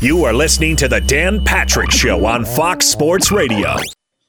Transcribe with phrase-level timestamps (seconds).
[0.00, 3.76] You are listening to the Dan Patrick Show on Fox Sports Radio.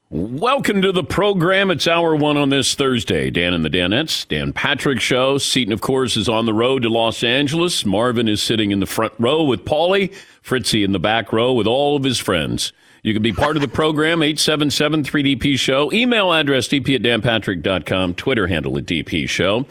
[0.09, 1.69] Welcome to the program.
[1.71, 3.29] It's hour one on this Thursday.
[3.29, 5.37] Dan and the Danettes, Dan Patrick Show.
[5.37, 7.85] Seton, of course, is on the road to Los Angeles.
[7.85, 10.15] Marvin is sitting in the front row with Paulie.
[10.41, 12.71] Fritzy in the back row with all of his friends.
[13.03, 15.91] You can be part of the program, 877 3DP Show.
[15.91, 18.15] Email address dp at danpatrick.com.
[18.15, 19.65] Twitter handle at DP Show.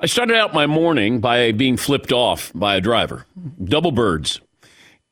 [0.00, 3.26] I started out my morning by being flipped off by a driver.
[3.64, 4.40] Double birds.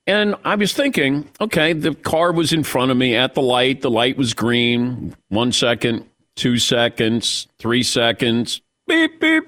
[0.07, 3.81] And I was thinking, okay, the car was in front of me at the light.
[3.81, 5.17] The light was green.
[5.29, 6.05] One second,
[6.37, 9.45] two seconds, three seconds, beep, beep,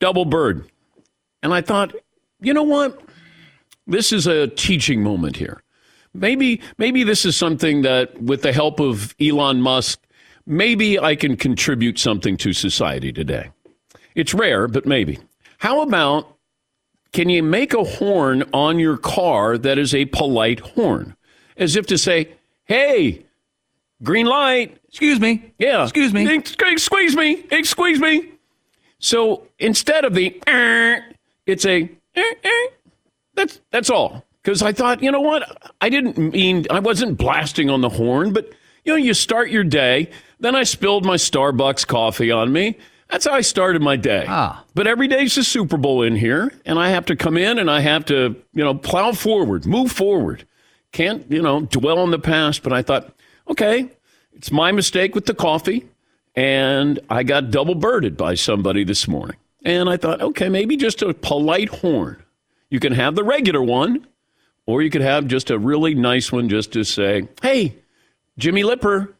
[0.00, 0.68] double bird.
[1.42, 1.94] And I thought,
[2.40, 3.00] you know what?
[3.86, 5.62] This is a teaching moment here.
[6.12, 10.00] Maybe, maybe this is something that, with the help of Elon Musk,
[10.46, 13.50] maybe I can contribute something to society today.
[14.14, 15.18] It's rare, but maybe.
[15.58, 16.37] How about
[17.12, 21.16] can you make a horn on your car that is a polite horn?
[21.56, 22.34] As if to say,
[22.66, 23.24] hey,
[24.02, 24.76] green light.
[24.88, 25.52] Excuse me.
[25.58, 25.82] Yeah.
[25.82, 26.36] Excuse me.
[26.36, 27.44] Excuse me.
[27.50, 28.32] Excuse me.
[28.98, 30.40] So instead of the,
[31.46, 31.90] it's a,
[33.34, 34.24] that's, that's all.
[34.42, 35.72] Because I thought, you know what?
[35.80, 38.48] I didn't mean, I wasn't blasting on the horn, but,
[38.84, 40.10] you know, you start your day.
[40.40, 42.78] Then I spilled my Starbucks coffee on me.
[43.10, 44.26] That's how I started my day.
[44.28, 44.64] Ah.
[44.74, 47.70] But every day's a Super Bowl in here, and I have to come in and
[47.70, 50.46] I have to, you know, plow forward, move forward.
[50.92, 52.62] Can't, you know, dwell on the past.
[52.62, 53.14] But I thought,
[53.48, 53.90] okay,
[54.34, 55.86] it's my mistake with the coffee,
[56.36, 59.36] and I got double birded by somebody this morning.
[59.64, 62.22] And I thought, okay, maybe just a polite horn.
[62.70, 64.06] You can have the regular one,
[64.66, 67.74] or you could have just a really nice one just to say, hey,
[68.36, 69.14] Jimmy Lipper,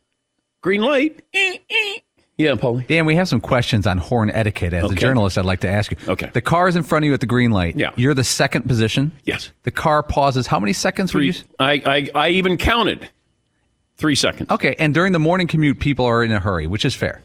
[0.60, 1.22] green light.
[1.32, 1.97] Eh, eh.
[2.38, 2.86] Yeah, Paulie.
[2.86, 4.72] Dan, we have some questions on horn etiquette.
[4.72, 4.94] As Okay.
[4.94, 5.96] a journalist, I'd like to ask you.
[6.06, 6.30] Okay.
[6.32, 7.74] The car is in front of you at the green light.
[7.76, 7.90] Yeah.
[7.96, 9.10] You're the second position.
[9.24, 9.50] Yes.
[9.64, 10.46] The car pauses.
[10.46, 11.26] How many seconds Three.
[11.26, 11.34] you?
[11.58, 13.08] I, I, I even counted
[13.96, 14.48] three seconds.
[14.50, 14.76] Okay.
[14.78, 17.22] And during the morning commute, people are in a hurry, which is fair.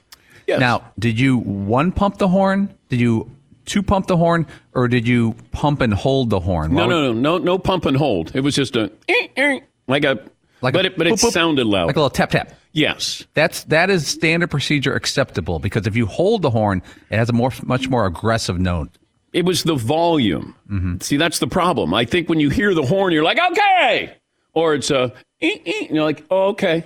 [0.47, 0.59] Yes.
[0.59, 2.73] Now, did you one pump the horn?
[2.89, 3.29] Did you
[3.65, 6.73] two pump the horn, or did you pump and hold the horn?
[6.73, 8.35] No, no, no, no, no pump and hold.
[8.35, 10.19] It was just a eh, eh, like a
[10.63, 11.87] Like but a it but it boop, sounded loud.
[11.87, 12.53] Like a little tap tap.
[12.71, 13.25] yes.
[13.33, 16.81] That's that is standard procedure acceptable because if you hold the horn,
[17.11, 18.89] it has a more much more aggressive note.
[19.33, 20.55] It was the volume.
[20.69, 20.99] Mm-hmm.
[21.01, 21.93] See, that's the problem.
[21.93, 24.15] I think when you hear the horn, you're like, okay,
[24.53, 26.83] or it's a, eh, eh, and you're like, oh, okay.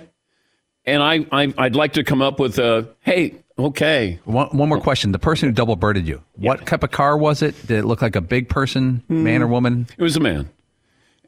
[0.86, 4.18] And I, I, I'd like to come up with a, hey, okay.
[4.24, 7.42] One, one more question: the person who double birded you, what type of car was
[7.42, 7.54] it?
[7.66, 9.86] Did it look like a big person, man or woman?
[9.98, 10.48] It was a man,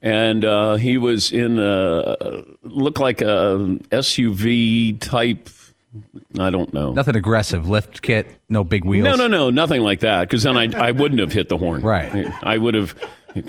[0.02, 5.48] and uh, he was in a looked like a SUV type.
[6.38, 6.92] I don't know.
[6.92, 9.04] Nothing aggressive, lift kit, no big wheels.
[9.04, 10.20] No, no, no, nothing like that.
[10.22, 11.82] Because then I, I wouldn't have hit the horn.
[11.82, 12.32] Right.
[12.44, 12.94] I would have,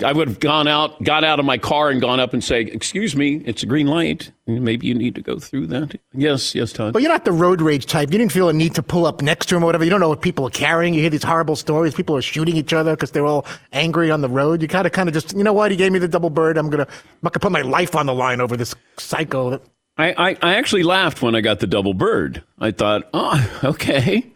[0.04, 2.60] I would have gone out, got out of my car, and gone up and say,
[2.60, 4.30] "Excuse me, it's a green light.
[4.46, 6.92] Maybe you need to go through that." Yes, yes, Todd.
[6.92, 8.12] But you're not the road rage type.
[8.12, 9.84] You didn't feel a need to pull up next to him or whatever.
[9.84, 10.94] You don't know what people are carrying.
[10.94, 11.94] You hear these horrible stories.
[11.94, 14.62] People are shooting each other because they're all angry on the road.
[14.62, 15.70] You kind of, kind of just, you know what?
[15.70, 16.56] He gave me the double bird.
[16.58, 19.60] I'm gonna, I'm gonna put my life on the line over this psycho.
[19.98, 22.42] I, I, I actually laughed when I got the double bird.
[22.58, 24.32] I thought, oh, okay.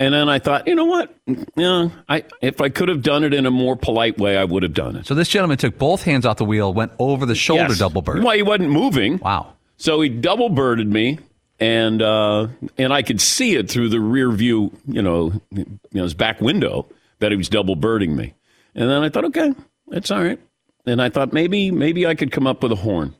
[0.00, 1.14] And then I thought, you know what?
[1.56, 4.62] Yeah, I if I could have done it in a more polite way, I would
[4.62, 5.06] have done it.
[5.06, 7.78] So this gentleman took both hands off the wheel, went over the shoulder Yes.
[7.78, 8.24] double bird.
[8.24, 9.18] Well, he wasn't moving.
[9.18, 9.52] Wow.
[9.76, 11.18] So he double birded me,
[11.60, 16.02] and uh, and I could see it through the rear view, you know, you know,
[16.02, 16.86] his back window
[17.18, 18.32] that he was double birding me.
[18.74, 19.52] And then I thought, okay,
[19.88, 20.40] that's all right.
[20.86, 23.14] And I thought maybe maybe I could come up with a horn.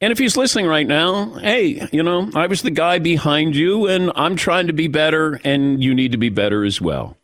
[0.00, 3.88] And if he's listening right now, hey, you know, I was the guy behind you,
[3.88, 7.16] and I'm trying to be better, and you need to be better as well.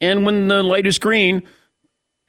[0.00, 1.42] And when the light is green,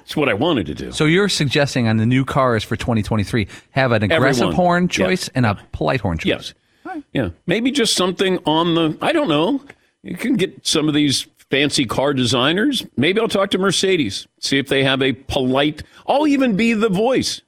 [0.00, 0.92] it's what I wanted to do.
[0.92, 4.54] So you're suggesting on the new cars for 2023 have an aggressive Everyone.
[4.54, 6.54] horn choice and a polite horn choice.
[6.84, 7.02] Yes.
[7.12, 7.30] Yeah.
[7.46, 9.62] Maybe just something on the, I don't know.
[10.02, 12.84] You can get some of these fancy car designers.
[12.96, 16.88] Maybe I'll talk to Mercedes, see if they have a polite, I'll even be the
[16.88, 17.42] voice.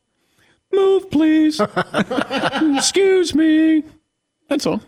[0.72, 1.60] Move, please.
[2.76, 3.84] Excuse me.
[4.48, 4.80] That's all.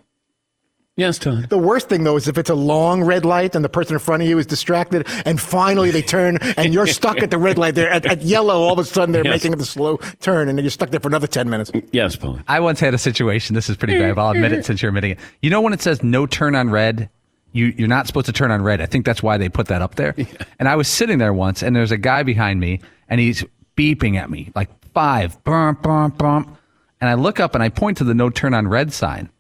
[0.97, 1.49] Yes, Todd.
[1.51, 3.99] the worst thing though is if it's a long red light and the person in
[3.99, 7.59] front of you is distracted, and finally they turn and you're stuck at the red
[7.59, 7.75] light.
[7.75, 9.43] There at, at yellow, all of a sudden they're Yes.
[9.43, 11.73] making the slow turn, and then you're stuck there for another ten minutes.
[11.91, 12.39] Yes, Paul.
[12.47, 13.55] I once had a situation.
[13.57, 14.15] This is pretty bad.
[14.15, 15.19] but I'll admit it since you're admitting it.
[15.43, 17.11] You know when it says no turn on red,
[17.55, 18.83] you you're not supposed to turn on red.
[18.83, 20.15] I think that's why they put that up there.
[20.59, 23.45] And I was sitting there once, and there's a guy behind me, and he's
[23.77, 26.57] beeping at me like five, bump, bump, bump.
[27.01, 29.31] And I look up and I point to the no turn on red sign,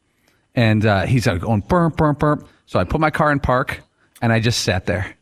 [0.54, 2.48] and uh, he's like going burp, burp, burp.
[2.66, 3.80] So I put my car in park,
[4.22, 5.14] and I just sat there.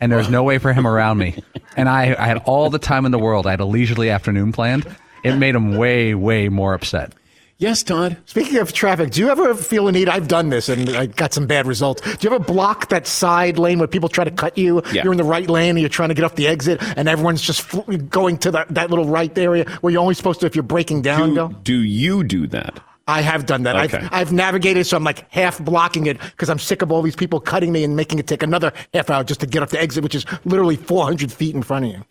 [0.00, 1.42] and there's no way for him around me.
[1.76, 3.46] And I, I had all the time in the world.
[3.46, 4.86] I had a leisurely afternoon planned.
[5.24, 7.12] It made him way, way more upset.
[7.60, 8.16] Yes, Todd.
[8.26, 10.08] Speaking of traffic, do you ever feel a need?
[10.08, 12.00] I've done this and I got some bad results.
[12.02, 14.80] Do you ever block that side lane where people try to cut you?
[14.92, 15.02] Yeah.
[15.02, 17.42] You're in the right lane and you're trying to get off the exit and everyone's
[17.42, 20.54] just fl- going to that, that little right area where you're only supposed to, if
[20.54, 21.48] you're breaking down, Do, go?
[21.48, 22.78] do you do that?
[23.08, 23.74] I have done that.
[23.92, 24.06] Okay.
[24.06, 27.16] I've, I've navigated, so I'm like half blocking it because I'm sick of all these
[27.16, 29.80] people cutting me and making it take another half hour just to get off the
[29.80, 32.04] exit, which is literally 400 feet in front of you.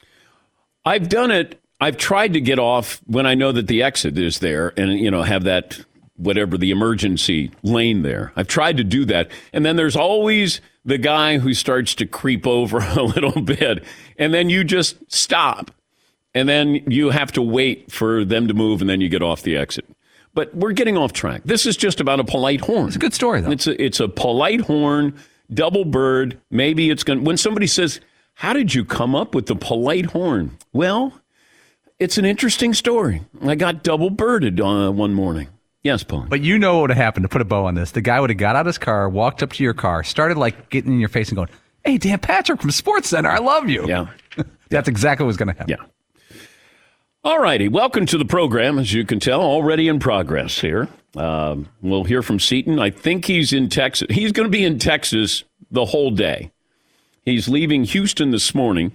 [0.83, 1.61] I've done it.
[1.79, 5.11] I've tried to get off when I know that the exit is there and, you
[5.11, 5.79] know, have that
[6.15, 8.33] whatever the emergency lane there.
[8.35, 9.29] I've tried to do that.
[9.53, 13.83] And then there's always the guy who starts to creep over a little bit.
[14.17, 15.71] And then you just stop.
[16.33, 19.43] And then you have to wait for them to move and then you get off
[19.43, 19.85] the exit.
[20.33, 21.41] But we're getting off track.
[21.45, 22.87] This is just about a polite horn.
[22.87, 23.49] It's a good story, though.
[23.49, 25.15] It's a, it's a polite horn,
[25.51, 26.39] double bird.
[26.51, 27.99] Maybe it's going to, when somebody says,
[28.35, 30.55] How did you come up with the polite horn?
[30.73, 31.19] Well,
[31.99, 33.21] it's an interesting story.
[33.41, 35.47] I got double birded uh, one morning.
[35.83, 36.25] Yes, Paul.
[36.27, 37.91] But you know what would have happened to put a bow on this.
[37.91, 40.37] The guy would have got out of his car, walked up to your car, started
[40.37, 41.49] like getting in your face and going,
[41.85, 43.87] Hey, Dan Patrick from Sports Center, I love you.
[43.87, 44.07] Yeah.
[44.69, 45.77] That's exactly what was going to happen.
[45.79, 46.37] Yeah.
[47.23, 47.67] All righty.
[47.67, 48.77] Welcome to the program.
[48.77, 50.89] As you can tell, already in progress here.
[51.15, 52.79] Um, we'll hear from Seton.
[52.79, 54.07] I think he's in Texas.
[54.09, 56.51] He's going to be in Texas the whole day.
[57.23, 58.91] He's leaving Houston this morning.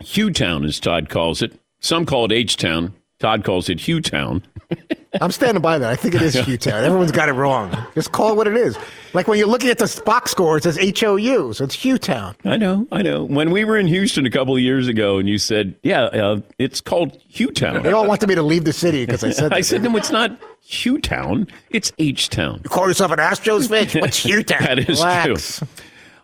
[0.00, 1.58] Hewtown, as Todd calls it.
[1.80, 2.94] Some call it H Town.
[3.18, 4.42] Todd calls it Hugh Town.
[5.20, 5.90] I'm standing by that.
[5.90, 6.84] I think it is Hugh Town.
[6.84, 7.74] Everyone's got it wrong.
[7.94, 8.76] Just call it what it is.
[9.14, 12.36] Like when you're looking at the box score, it says HOU, so it's Hugh Town.
[12.44, 13.24] I know, I know.
[13.24, 16.40] When we were in Houston a couple of years ago, and you said, "Yeah, uh,
[16.58, 19.52] it's called Hugh Town." They all wanted me to leave the city because I said
[19.54, 21.46] I said, "No, it's not Hugh Town.
[21.70, 24.02] It's H Town." You call yourself an Astros fan?
[24.02, 24.42] What's Town.
[24.62, 25.58] That is Relax.
[25.58, 25.68] true.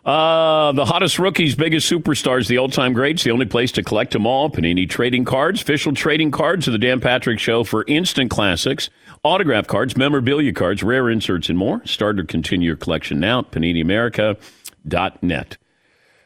[0.05, 3.23] Uh, the hottest rookies, biggest superstars, the all-time greats.
[3.23, 4.49] The only place to collect them all.
[4.49, 8.89] Panini trading cards, official trading cards of the Dan Patrick Show for instant classics,
[9.23, 11.85] autograph cards, memorabilia cards, rare inserts, and more.
[11.85, 15.57] Start or continue your collection now at PaniniAmerica.net.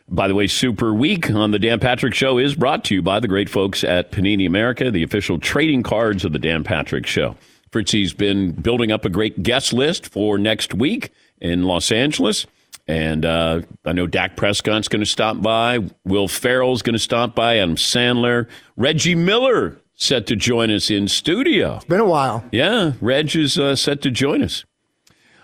[0.09, 3.19] By the way, Super Week on the Dan Patrick Show is brought to you by
[3.19, 7.35] the great folks at Panini America, the official trading cards of the Dan Patrick Show.
[7.71, 12.47] Fritzy's been building up a great guest list for next week in Los Angeles.
[12.87, 15.79] And uh, I know Dak Prescott's going to stop by.
[16.05, 17.57] Will Ferrell's going to stop by.
[17.57, 18.47] Adam Sandler.
[18.77, 21.81] Reggie Miller set to join us in studio.
[21.89, 22.45] Been a while.
[22.51, 24.63] Yeah, Reg is uh, set to join us.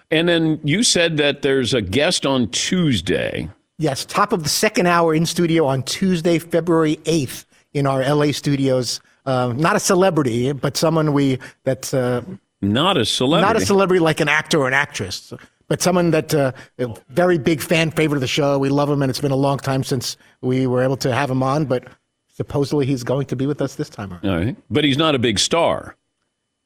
[0.09, 3.49] And then you said that there's a guest on Tuesday.
[3.79, 8.31] Yes, top of the second hour in studio on Tuesday, February 8th in our LA
[8.31, 9.01] studios.
[9.25, 12.21] Uh, not a celebrity, but someone we that's uh,
[12.61, 13.53] Not a celebrity.
[13.53, 15.33] not a celebrity like an actor or an actress,
[15.67, 18.59] but someone that uh, a very big fan favorite of the show.
[18.59, 21.29] We love him, and it's been a long time since we were able to have
[21.31, 21.65] him on.
[21.65, 21.87] But
[22.35, 24.25] supposedly he's going to be with us this time around.
[24.29, 24.55] All right.
[24.69, 25.95] But he's not a big star.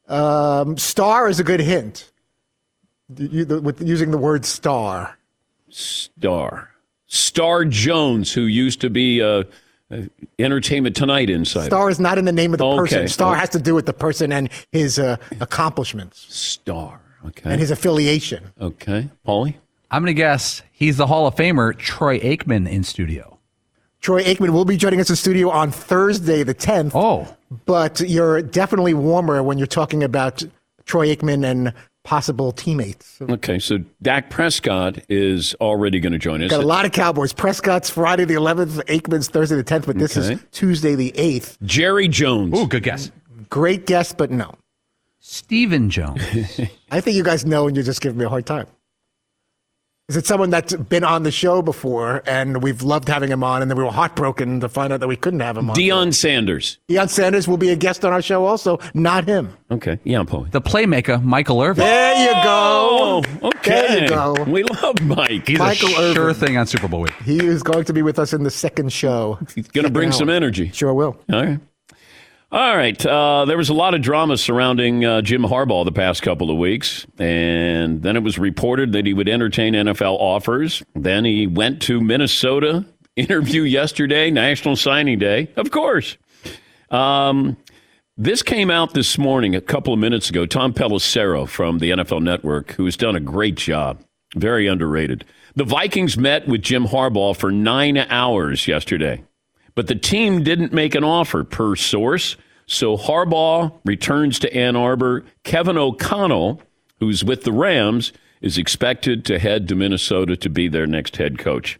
[0.07, 2.11] Um, star is a good hint.
[3.17, 5.17] You, the, with using the word star.
[5.69, 6.71] Star.
[7.07, 9.44] Star Jones, who used to be uh,
[9.89, 10.01] uh,
[10.39, 11.67] Entertainment Tonight insider.
[11.67, 12.79] Star is not in the name of the Okay.
[12.79, 13.07] person.
[13.07, 13.39] Star Okay.
[13.39, 16.99] has to do with the person and his uh, accomplishments Star.
[17.25, 17.49] Okay.
[17.51, 18.51] and his affiliation.
[18.61, 19.09] okay.
[19.27, 19.55] Paulie?
[19.89, 23.37] I'm going to guess he's the Hall of Famer, Troy Aikman, in studio.
[24.01, 26.92] Troy Aikman will be joining us in studio on Thursday, the 10th.
[26.94, 27.27] Oh,
[27.65, 30.44] But you're definitely warmer when you're talking about
[30.85, 33.18] Troy Aikman and possible teammates.
[33.21, 33.59] Okay.
[33.59, 36.51] So Dak Prescott is already going to join us.
[36.51, 37.33] Got a lot of Cowboys.
[37.33, 40.33] Prescott's Friday the 11th, Aikman's Thursday the 10th, but this Okay.
[40.35, 41.57] is Tuesday the 8th.
[41.63, 42.57] Jerry Jones.
[42.57, 43.11] ooh, good guess.
[43.49, 44.53] Great guess, but no.
[45.29, 46.21] Stephen Jones.
[46.91, 48.65] I think you guys know and you're just giving me a hard time.
[50.07, 53.61] Is it someone that's been on the show before and we've loved having him on
[53.61, 55.75] and then we were heartbroken to find out that we couldn't have him on?
[55.75, 56.77] Deion Sanders.
[56.89, 59.51] Deion Sanders will be a guest on our show also, not him.
[59.69, 59.99] Okay.
[60.05, 60.49] Yeah, Paulie.
[60.51, 61.83] the playmaker, Michael Irvin.
[61.83, 63.47] There you Oh, go.
[63.49, 63.69] okay.
[63.69, 64.43] There you go.
[64.47, 65.45] We love Mike.
[65.45, 66.47] He's Michael a sure Irvin.
[66.47, 67.11] thing on Super Bowl week.
[67.25, 69.37] He is going to be with us in the second show.
[69.53, 70.71] He's going to bring some energy.
[70.71, 71.17] Sure will.
[71.33, 71.59] All right.
[72.49, 73.06] All right.
[73.06, 76.57] Uh, there was a lot of drama surrounding uh, Jim Harbaugh the past couple of
[76.57, 77.06] weeks.
[77.19, 80.81] And then it was reported that he would entertain NFL offers.
[80.95, 82.85] Then he went to Minnesota,
[83.18, 85.51] interview yesterday, National Signing Day.
[85.57, 86.18] Of course.
[86.89, 87.57] Um,
[88.16, 90.45] this came out this morning, a couple of minutes ago.
[90.45, 94.01] Tom Pelissero from the NFL Network, who has done a great job,
[94.35, 95.25] very underrated.
[95.56, 99.23] The Vikings met with Jim Harbaugh for nine hours yesterday,
[99.77, 102.35] but the team didn't make an offer per source.
[102.65, 105.23] So Harbaugh returns to Ann Arbor.
[105.43, 106.63] Kevin O'Connell,
[106.99, 111.37] who's with the Rams, is expected to head to Minnesota to be their next head
[111.37, 111.79] coach.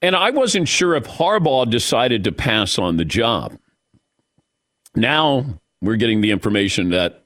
[0.00, 3.58] And I wasn't sure if Harbaugh decided to pass on the job.
[4.94, 7.24] Now we're getting the information that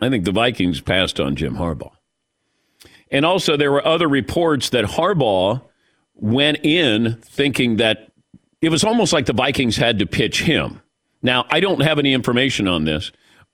[0.00, 1.92] I think the Vikings passed on Jim Harbaugh.
[3.10, 5.60] And also, there were other reports that Harbaugh
[6.14, 8.08] went in thinking that
[8.62, 10.80] it was almost like the Vikings had to pitch him.
[11.20, 13.10] Now, I don't have any information on this.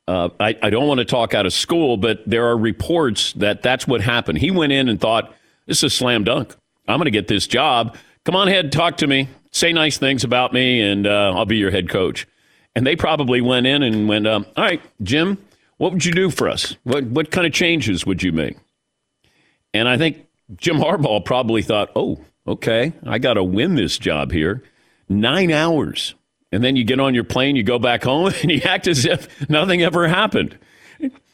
[0.07, 3.63] Uh, I, I don't want to talk out of school, but there are reports that
[3.63, 4.39] that's what happened.
[4.39, 5.35] He went in and thought,
[5.67, 6.55] this is a slam dunk.
[6.87, 7.97] I'm going to get this job.
[8.25, 11.57] Come on ahead, talk to me, say nice things about me, and uh, I'll be
[11.57, 12.27] your head coach.
[12.75, 15.39] And they probably went in and went, um, all right, Jim,
[15.79, 16.77] what would you do for us?
[16.85, 18.57] What, what kind of changes would you make?
[19.75, 24.33] And I think Jim Harbaugh probably thought, oh, okay, I got to win this job
[24.33, 24.63] here.
[25.09, 26.15] Nine hours.
[26.51, 29.05] And then you get on your plane, you go back home, and you act as
[29.05, 30.59] if nothing ever happened.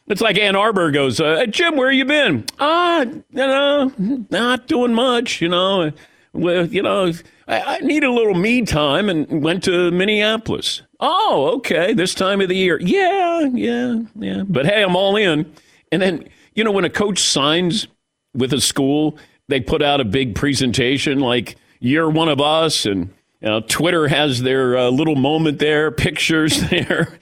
[0.06, 2.44] It's like Ann Arbor goes, uh, Jim, where you been?
[2.58, 3.90] Ah, you know,
[4.30, 5.92] not doing much, you know.
[6.34, 7.10] Well, you know,
[7.48, 10.82] I, I need a little me time and went to Minneapolis.
[11.00, 12.78] Oh, okay, this time of the year.
[12.82, 14.42] Yeah, yeah, yeah.
[14.46, 15.50] But hey, I'm all in.
[15.90, 17.86] And then, you know, when a coach signs
[18.34, 19.16] with a school,
[19.48, 22.84] they put out a big presentation like, you're one of us.
[22.84, 23.13] And
[23.50, 27.18] know, Twitter has their uh, little moment there, pictures there.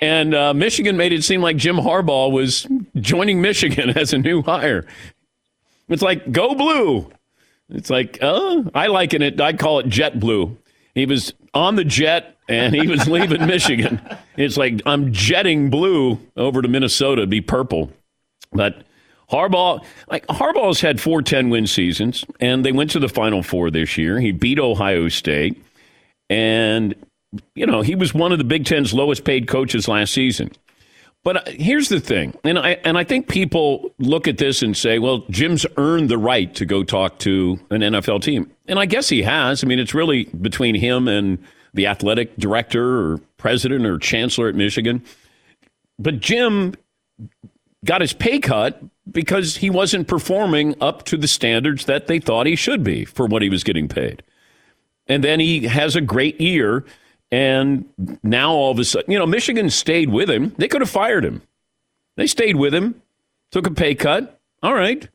[0.00, 4.42] And uh, Michigan made it seem like Jim Harbaugh was joining Michigan as a new
[4.42, 4.86] hire.
[5.88, 7.10] It's like, go blue.
[7.68, 9.40] It's like, oh, I liken it.
[9.40, 10.56] I call it jet blue.
[10.94, 14.00] He was on the jet and he was leaving Michigan.
[14.36, 17.90] It's like, I'm jetting blue over to Minnesota to be purple.
[18.52, 18.85] But
[19.30, 23.70] Harbaugh, like Harbaugh's had four 10 win seasons, and they went to the Final Four
[23.70, 24.20] this year.
[24.20, 25.62] He beat Ohio State,
[26.30, 26.94] and
[27.54, 30.50] you know he was one of the Big Ten's lowest paid coaches last season.
[31.24, 34.76] But uh, here's the thing, and I and I think people look at this and
[34.76, 38.86] say, well, Jim's earned the right to go talk to an NFL team, and I
[38.86, 39.64] guess he has.
[39.64, 41.38] I mean, it's really between him and
[41.74, 45.02] the athletic director or president or chancellor at Michigan.
[45.98, 46.74] But Jim
[47.86, 52.46] got his pay cut because he wasn't performing up to the standards that they thought
[52.46, 54.22] he should be for what he was getting paid.
[55.06, 56.84] And then he has a great year.
[57.30, 57.86] And
[58.22, 60.54] now all of a sudden, you know, Michigan stayed with him.
[60.58, 61.42] They could have fired him.
[62.16, 63.00] They stayed with him,
[63.50, 64.40] took a pay cut.
[64.62, 65.08] All right,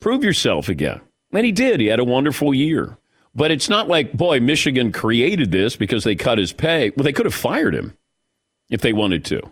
[0.00, 1.00] prove yourself again.
[1.32, 1.80] And he did.
[1.80, 2.96] He had a wonderful year.
[3.34, 6.90] But it's not like, boy, Michigan created this because they cut his pay.
[6.90, 7.96] Well, they could have fired him
[8.70, 9.50] if they wanted to.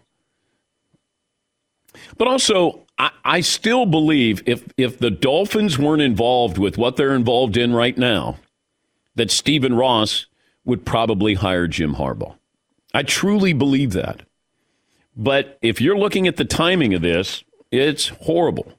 [2.19, 7.15] But also, I, I still believe if if the Dolphins weren't involved with what they're
[7.15, 8.39] involved in right now,
[9.15, 10.27] that Stephen Ross
[10.65, 12.37] would probably hire Jim Harbaugh.
[12.95, 14.23] I truly believe that.
[15.17, 18.73] But if you're looking at the timing of this, it's horrible.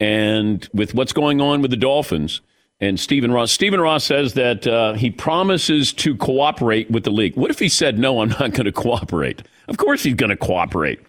[0.00, 2.40] And with what's going on with the Dolphins
[2.80, 7.36] and Stephen Ross, Stephen Ross says that uh, he promises to cooperate with the league.
[7.36, 9.42] What if he said, no, I'm not going to cooperate?
[9.68, 11.00] Of course he's going to cooperate.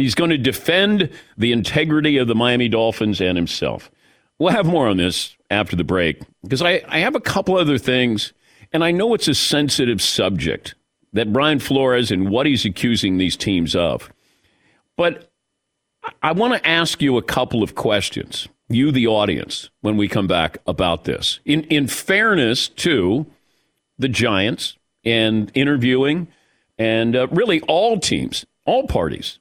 [0.00, 3.90] He's going to defend the integrity of the Miami Dolphins and himself.
[4.38, 7.76] We'll have more on this after the break because I, I have a couple other
[7.76, 8.32] things,
[8.72, 10.74] and I know it's a sensitive subject
[11.12, 14.10] that Brian Flores and what he's accusing these teams of.
[14.96, 15.30] But
[16.22, 20.26] I want to ask you a couple of questions, you, the audience, when we come
[20.26, 21.40] back about this.
[21.44, 23.26] In, in fairness to
[23.98, 26.28] the Giants and interviewing,
[26.78, 29.39] and uh, really all teams, all parties,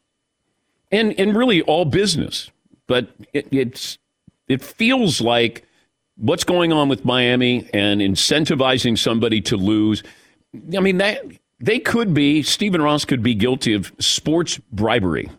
[0.91, 2.51] and and really all business.
[2.88, 3.98] But it, it's
[4.48, 5.65] it feels like
[6.15, 10.03] what's going on with Miami and incentivizing somebody to lose.
[10.75, 11.24] I mean that
[11.60, 15.29] they could be Stephen Ross could be guilty of sports bribery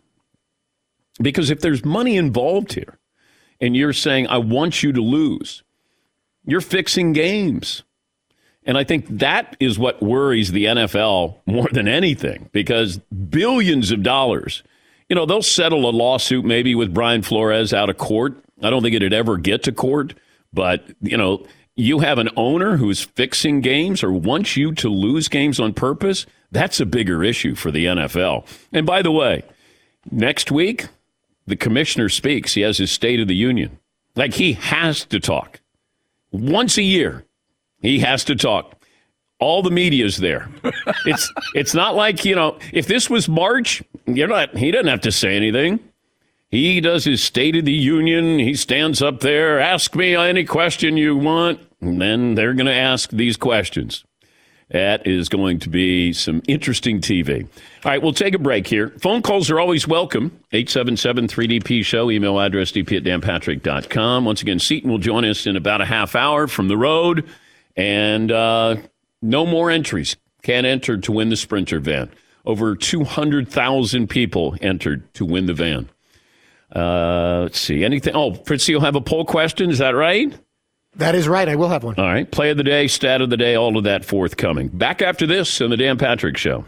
[1.21, 2.99] because if there's money involved here,
[3.61, 5.63] and you're saying I want you to lose,
[6.45, 7.83] you're fixing games.
[8.65, 14.03] And I think that is what worries the NFL more than anything because billions of
[14.03, 14.63] dollars
[15.11, 18.43] you know, they'll settle a lawsuit maybe with Brian Flores out of court.
[18.63, 20.15] I don't think it'd ever get to court,
[20.53, 25.27] but, you know, you have an owner who's fixing games or wants you to lose
[25.27, 26.27] games on purpose.
[26.53, 28.47] That's a bigger issue for the NFL.
[28.73, 29.43] And by the way,
[30.13, 30.87] next week,
[31.45, 32.55] the commissioner speaks.
[32.55, 33.81] He has his State of the Union.
[34.15, 35.61] Like he has to talk.
[36.31, 37.25] Once a year,
[37.81, 38.80] he has to talk
[39.41, 40.49] all the media's there.
[41.07, 44.57] it's it's not like you know if this was March, you're not.
[44.57, 45.81] He doesn't have to say anything.
[46.51, 48.39] He does his State of the Union.
[48.41, 52.75] He stands up there, ask me any question you want, and then they're going to
[52.75, 54.05] ask these questions.
[54.71, 57.43] That is going to be some interesting TV.
[57.45, 58.91] All right, we'll take a break here.
[59.01, 60.31] Phone calls are always welcome.
[60.53, 64.25] 877 3DP Show, email address dp at danpatrick.com.
[64.25, 67.29] Once again, Seton will join us in about a half hour from the road
[67.77, 68.77] And uh,
[69.23, 70.17] no more entries.
[70.43, 72.11] Can't enter to win the Sprinter van.
[72.45, 75.91] Over 200,000 people entered to win the van.
[76.75, 77.85] Uh, let's see.
[77.85, 78.15] Anything?
[78.15, 79.71] Oh, Fritzy, you'll have a poll question.
[79.71, 80.33] Is that right?
[80.97, 81.49] That is right.
[81.49, 81.97] I will have one.
[81.99, 82.31] All right.
[82.31, 84.69] Play of the day, stat of the day, all of that forthcoming.
[84.69, 86.65] Back after this on the Dan Patrick Show.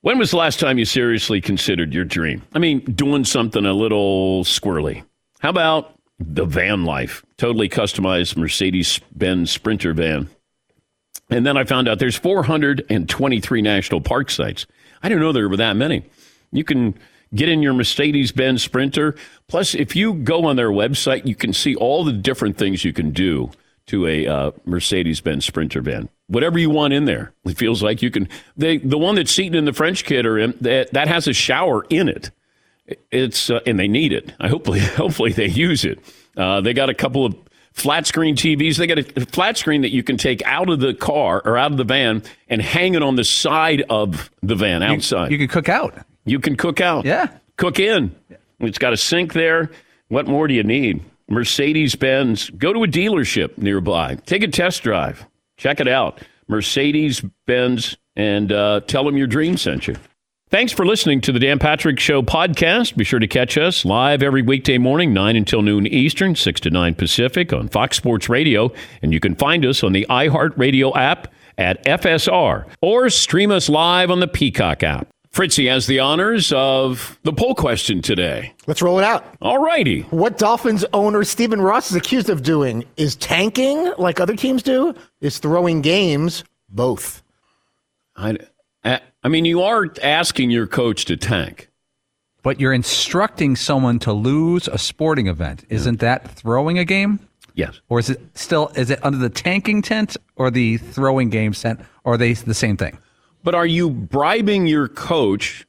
[0.00, 2.42] When was the last time you seriously considered your dream?
[2.54, 5.04] I mean, doing something a little squirrely.
[5.38, 7.24] How about the van life?
[7.36, 10.28] Totally customized Mercedes Benz Sprinter van.
[11.32, 14.66] And then I found out there's 423 national park sites.
[15.02, 16.04] I didn't know there were that many.
[16.52, 16.94] You can
[17.34, 19.16] get in your Mercedes Benz Sprinter.
[19.48, 22.92] Plus, if you go on their website, you can see all the different things you
[22.92, 23.50] can do
[23.86, 26.08] to a uh, Mercedes Benz Sprinter van.
[26.28, 27.32] Whatever you want in there.
[27.44, 28.28] It feels like you can.
[28.56, 31.32] They, the one that's seated in the French kid or in, that, that has a
[31.32, 32.30] shower in it.
[33.10, 34.32] It's uh, and they need it.
[34.38, 35.98] I hopefully hopefully they use it.
[36.36, 37.36] Uh, they got a couple of
[37.72, 38.76] flat screen TVs.
[38.76, 41.72] They got a flat screen that you can take out of the car or out
[41.72, 45.30] of the van and hang it on the side of the van outside.
[45.30, 45.94] You, you can cook out.
[46.24, 47.04] You can cook out.
[47.04, 47.28] Yeah.
[47.56, 48.14] Cook in.
[48.60, 49.70] It's got a sink there.
[50.08, 51.02] What more do you need?
[51.28, 52.50] Mercedes Benz.
[52.50, 54.16] Go to a dealership nearby.
[54.26, 55.26] Take a test drive.
[55.56, 56.20] Check it out.
[56.48, 59.96] Mercedes Benz and uh, tell them your dream sent you.
[60.52, 62.94] Thanks for listening to the Dan Patrick Show podcast.
[62.94, 66.68] Be sure to catch us live every weekday morning, 9 until noon Eastern, 6 to
[66.68, 68.70] 9 Pacific on Fox Sports Radio.
[69.00, 74.10] And you can find us on the iHeartRadio app at FSR or stream us live
[74.10, 75.08] on the Peacock app.
[75.30, 78.52] Fritzy has the honors of the poll question today.
[78.66, 79.24] Let's roll it out.
[79.40, 80.02] All righty.
[80.10, 84.94] What Dolphins owner Stephen Ross is accused of doing is tanking like other teams do,
[85.22, 87.22] is throwing games, both.
[88.14, 88.36] I,
[88.84, 91.68] I mean, you are asking your coach to tank.
[92.42, 95.64] But you're instructing someone to lose a sporting event.
[95.68, 97.20] Isn't that throwing a game?
[97.54, 97.80] Yes.
[97.88, 101.80] Or is it still is it under the tanking tent or the throwing game tent?
[102.02, 102.98] Or are they the same thing?
[103.44, 105.64] But are you bribing your coach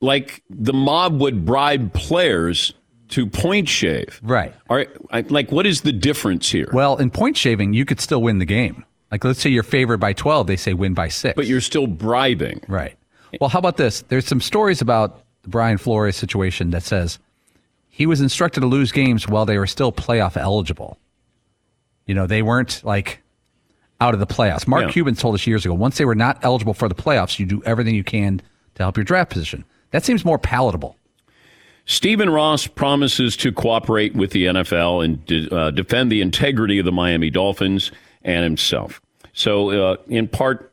[0.00, 2.74] like the mob would bribe players
[3.08, 4.20] to point shave?
[4.22, 4.54] Right.
[4.68, 4.86] Are,
[5.28, 6.68] like, what is the difference here?
[6.72, 8.84] Well, in point shaving, you could still win the game.
[9.10, 11.34] Like, let's say you're favored by 12, they say win by six.
[11.34, 12.60] But you're still bribing.
[12.68, 12.96] Right.
[13.40, 14.02] Well, how about this?
[14.02, 17.18] There's some stories about the Brian Flores situation that says
[17.88, 20.98] he was instructed to lose games while they were still playoff eligible.
[22.06, 23.22] You know, they weren't like
[24.00, 24.66] out of the playoffs.
[24.66, 24.90] Mark yeah.
[24.92, 27.62] Cuban told us years ago once they were not eligible for the playoffs, you do
[27.64, 28.40] everything you can
[28.74, 29.64] to help your draft position.
[29.90, 30.96] That seems more palatable.
[31.86, 36.84] Stephen Ross promises to cooperate with the NFL and de- uh, defend the integrity of
[36.84, 37.90] the Miami Dolphins
[38.22, 39.00] and himself.
[39.32, 40.72] So, uh, in part,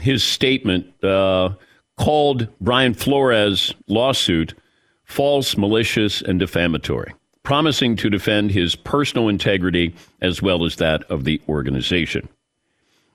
[0.00, 1.50] his statement uh,
[1.96, 4.54] called Brian Flores' lawsuit
[5.04, 11.24] false, malicious, and defamatory, promising to defend his personal integrity as well as that of
[11.24, 12.28] the organization.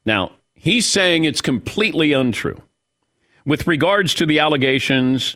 [0.05, 2.61] Now, he's saying it's completely untrue.
[3.45, 5.35] With regards to the allegations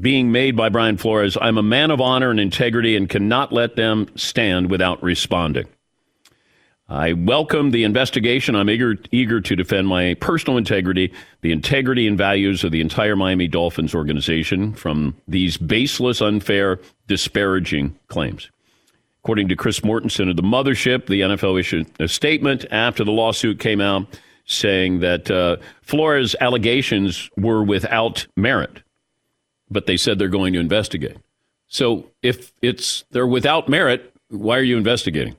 [0.00, 3.76] being made by Brian Flores, I'm a man of honor and integrity and cannot let
[3.76, 5.66] them stand without responding.
[6.90, 8.56] I welcome the investigation.
[8.56, 13.14] I'm eager, eager to defend my personal integrity, the integrity and values of the entire
[13.14, 18.50] Miami Dolphins organization from these baseless, unfair, disparaging claims.
[19.22, 23.60] According to Chris Mortensen of the mothership, the NFL issued a statement after the lawsuit
[23.60, 24.06] came out
[24.46, 28.82] saying that uh, Flores' allegations were without merit,
[29.70, 31.18] but they said they're going to investigate.
[31.66, 35.36] So if it's they're without merit, why are you investigating?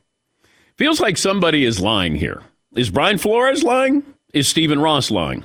[0.79, 2.41] Feels like somebody is lying here.
[2.73, 4.01] Is Brian Flores lying?
[4.33, 5.43] Is Stephen Ross lying?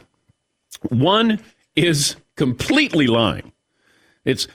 [0.91, 1.41] One
[1.75, 3.51] is completely lying.
[4.25, 4.47] It's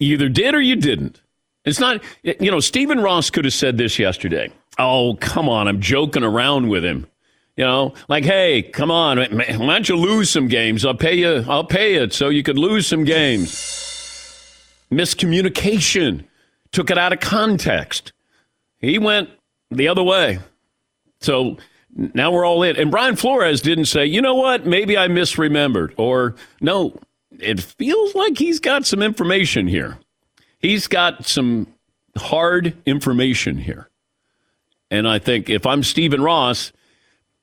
[0.00, 1.22] either did or you didn't.
[1.64, 4.50] It's not, you know, Stephen Ross could have said this yesterday.
[4.76, 5.68] Oh, come on.
[5.68, 7.06] I'm joking around with him.
[7.56, 9.18] You know, like, hey, come on.
[9.18, 10.84] Why don't you lose some games?
[10.84, 11.44] I'll pay you.
[11.48, 13.52] I'll pay it so you could lose some games.
[14.90, 16.24] Miscommunication.
[16.72, 18.12] Took it out of context.
[18.78, 19.30] He went
[19.76, 20.38] the other way.
[21.20, 21.58] So
[21.94, 22.76] now we're all in.
[22.76, 25.94] And Brian Flores didn't say, you know what, maybe I misremembered.
[25.96, 26.98] Or, no,
[27.38, 29.98] it feels like he's got some information here.
[30.58, 31.66] He's got some
[32.16, 33.88] hard information here.
[34.90, 36.72] And I think if I'm Stephen Ross,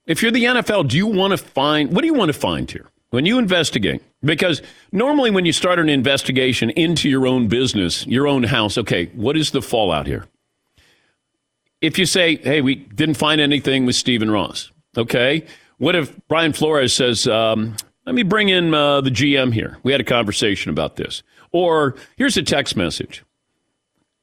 [0.06, 2.70] if you're the NFL, do you want to find, what do you want to find
[2.70, 2.88] here?
[3.10, 4.62] When you investigate, because
[4.94, 9.36] normally when you start an investigation into your own business, your own house, okay, what
[9.36, 10.26] is the fallout here?
[11.82, 15.46] If you say, hey, we didn't find anything with Stephen Ross, okay?
[15.78, 19.78] What if Brian Flores says, um, let me bring in uh, the GM here.
[19.84, 21.24] We had a conversation about this.
[21.52, 23.24] Or here's a text message.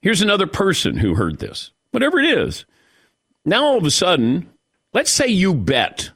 [0.00, 1.72] Here's another person who heard this.
[1.90, 2.64] Whatever it is.
[3.44, 4.48] Now all of a sudden,
[4.92, 6.10] let's say you bet,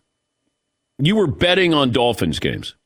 [0.98, 2.76] you were betting on Dolphins games.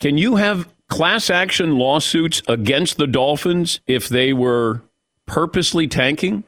[0.00, 4.82] Can you have class action lawsuits against the Dolphins if they were
[5.26, 6.44] purposely tanking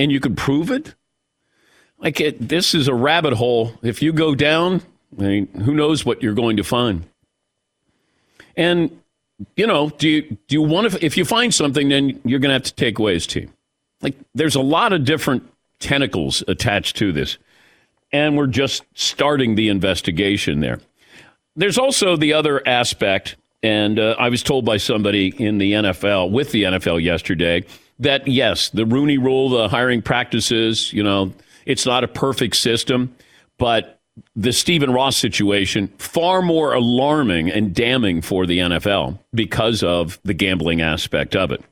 [0.00, 0.94] and you could prove it?
[1.98, 3.74] Like, it, this is a rabbit hole.
[3.82, 4.80] If you go down,
[5.18, 7.04] I mean, who knows what you're going to find?
[8.56, 8.98] And,
[9.56, 12.48] you know, do you, do you want to, if you find something, then you're going
[12.48, 13.52] to have to take away his team.
[14.00, 15.46] Like, there's a lot of different
[15.80, 17.36] tentacles attached to this.
[18.10, 20.80] And we're just starting the investigation there.
[21.56, 26.30] There's also the other aspect, and uh, I was told by somebody in the NFL,
[26.30, 27.64] with the NFL yesterday,
[28.00, 31.32] that yes, the Rooney rule, the hiring practices, you know,
[31.66, 33.14] it's not a perfect system,
[33.58, 34.00] but
[34.34, 40.34] the Stephen Ross situation far more alarming and damning for the NFL because of the
[40.34, 41.62] gambling aspect of it.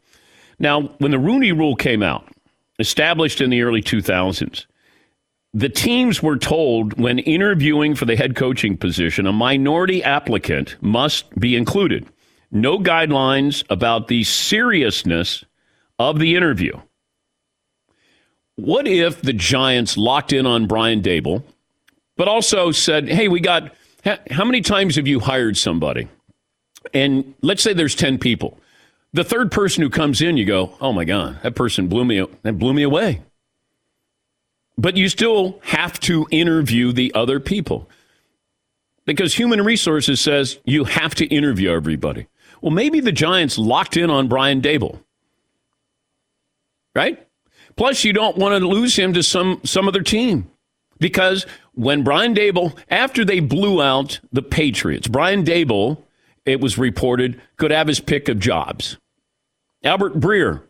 [0.59, 2.27] Now, when the Rooney rule came out,
[2.79, 4.67] established in the early 2000s,
[5.55, 11.37] the teams were told when interviewing for the head coaching position, a minority applicant must
[11.39, 12.07] be included.
[12.51, 15.45] No guidelines about the seriousness
[15.99, 16.81] of the interview.
[18.57, 21.45] What if the Giants locked in on Brian Daboll,
[22.17, 23.73] but also said, hey, we got,
[24.31, 26.09] how many times have you hired somebody?
[26.93, 28.59] And let's say there's 10 people.
[29.13, 32.27] The third person who comes in, you go, oh my God, that person blew me,
[32.43, 33.23] that blew me away.
[34.77, 37.89] But you still have to interview the other people
[39.07, 42.27] because human resources says you have to interview everybody.
[42.61, 45.01] Well, maybe the Giants locked in on Brian Daboll,
[46.95, 47.27] right?
[47.77, 50.51] Plus, you don't want to lose him to some some other team
[50.99, 56.03] because when Brian Daboll, after they blew out the Patriots, Brian Daboll,
[56.45, 58.99] it was reported, could have his pick of jobs.
[59.85, 60.63] Albert Breer,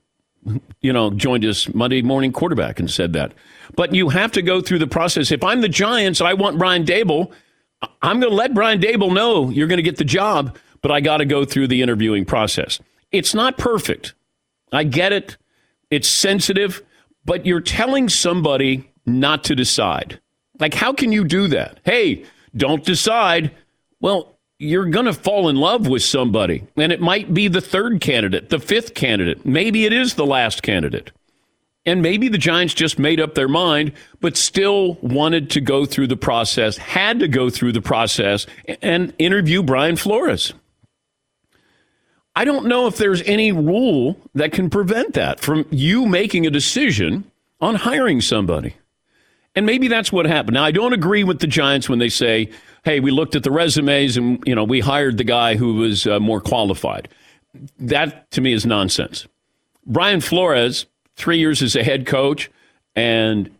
[0.80, 3.32] you know, joined us Monday morning quarterback and said that.
[3.74, 5.30] But you have to go through the process.
[5.30, 7.32] If I'm the Giants, I want Brian Daboll.
[8.02, 11.00] I'm going to let Brian Daboll know you're going to get the job, but I
[11.00, 12.80] got to go through the interviewing process.
[13.12, 14.14] It's not perfect.
[14.72, 15.36] I get it.
[15.90, 16.82] It's sensitive,
[17.24, 20.20] but you're telling somebody not to decide.
[20.58, 21.80] Like, how can you do that?
[21.84, 22.24] Hey,
[22.56, 23.52] don't decide.
[24.00, 28.00] Well, you're going to fall in love with somebody, and it might be the third
[28.00, 29.46] candidate, the fifth candidate.
[29.46, 31.12] Maybe it is the last candidate.
[31.86, 36.08] And maybe the Giants just made up their mind, but still wanted to go through
[36.08, 38.46] the process, had to go through the process
[38.82, 40.52] and interview Brian Flores.
[42.38, 46.50] I don't know if there's any rule that can prevent that from you making a
[46.50, 47.28] decision
[47.60, 48.76] on hiring somebody.
[49.56, 50.54] And maybe that's what happened.
[50.54, 52.48] Now, I don't agree with the Giants when they say,
[52.84, 56.06] hey, we looked at the resumes and, you know, we hired the guy who was
[56.06, 57.08] uh, more qualified.
[57.80, 59.26] That to me is nonsense.
[59.84, 62.52] Brian Flores, three years as a head coach,
[62.94, 63.50] and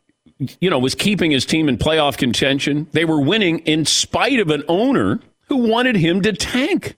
[0.60, 2.86] you know was keeping his team in playoff contention.
[2.92, 6.96] They were winning in spite of an owner who wanted him to tank.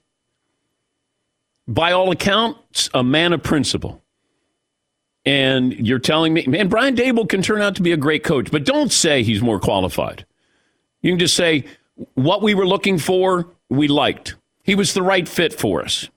[1.71, 4.03] By all accounts, a man of principle.
[5.25, 8.51] And you're telling me, man, Brian Daboll can turn out to be a great coach,
[8.51, 10.27] but don't say he's more qualified.
[11.01, 11.65] You can just say,
[12.15, 14.35] what we were looking for, we liked.
[14.65, 16.09] He was the right fit for us.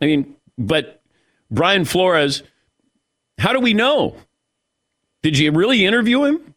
[0.00, 1.02] I mean, but
[1.50, 2.44] Brian Flores,
[3.38, 4.14] how do we know?
[5.22, 6.54] Did you really interview him?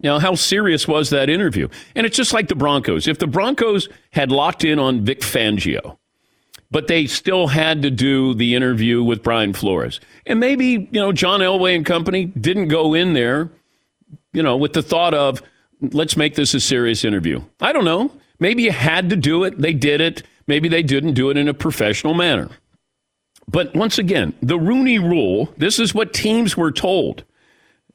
[0.00, 1.68] You know, how serious was that interview?
[1.96, 3.08] And it's just like the Broncos.
[3.08, 5.96] If the Broncos had locked in on Vic Fangio,
[6.70, 11.12] but they still had to do the interview with Brian Flores, and maybe, you know,
[11.12, 13.50] John Elway and company didn't go in there,
[14.32, 15.42] you know, with the thought of,
[15.80, 17.42] let's make this a serious interview.
[17.60, 18.12] I don't know.
[18.38, 19.58] Maybe you had to do it.
[19.58, 20.22] They did it.
[20.46, 22.48] Maybe they didn't do it in a professional manner.
[23.48, 27.24] But once again, the Rooney rule, this is what teams were told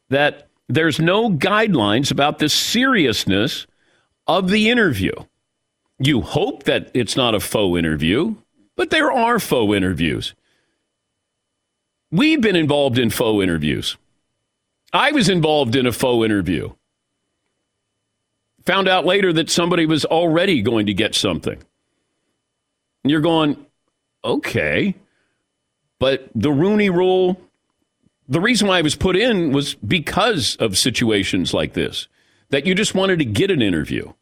[0.09, 3.65] that there's no guidelines about the seriousness
[4.27, 5.13] of the interview.
[5.99, 8.35] You hope that it's not a faux interview,
[8.75, 10.33] but there are faux interviews.
[12.11, 13.97] We've been involved in faux interviews.
[14.93, 16.73] I was involved in a faux interview.
[18.65, 21.57] Found out later that somebody was already going to get something.
[23.03, 23.63] And you're going,
[24.23, 24.95] okay.
[25.99, 27.39] But the Rooney rule,
[28.27, 32.07] the reason why I was put in was because of situations like this,
[32.49, 34.13] that you just wanted to get an interview.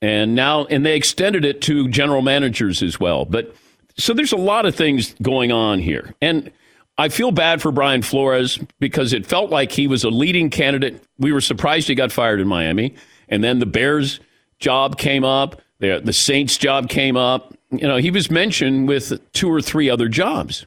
[0.00, 3.24] And now, and they extended it to general managers as well.
[3.24, 3.54] But
[3.96, 6.14] so there's a lot of things going on here.
[6.20, 6.50] And
[6.96, 11.02] I feel bad for Brian Flores because it felt like he was a leading candidate.
[11.18, 12.94] We were surprised he got fired in Miami.
[13.28, 14.20] And then the Bears
[14.58, 17.54] job came up, the, the Saints job came up.
[17.70, 20.66] You know, he was mentioned with two or three other jobs.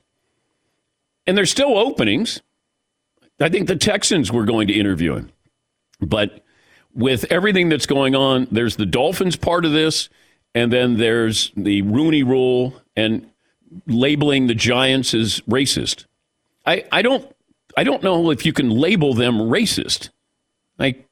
[1.26, 2.42] And there's still openings.
[3.40, 5.32] I think the Texans were going to interview him.
[6.02, 6.44] But
[6.94, 10.10] with everything that's going on, there's the Dolphins part of this,
[10.58, 13.30] and then there's the Rooney Rule and
[13.86, 16.06] labeling the Giants as racist.
[16.66, 17.32] I, I don't
[17.78, 20.10] I don't know if you can label them racist.
[20.80, 21.08] Like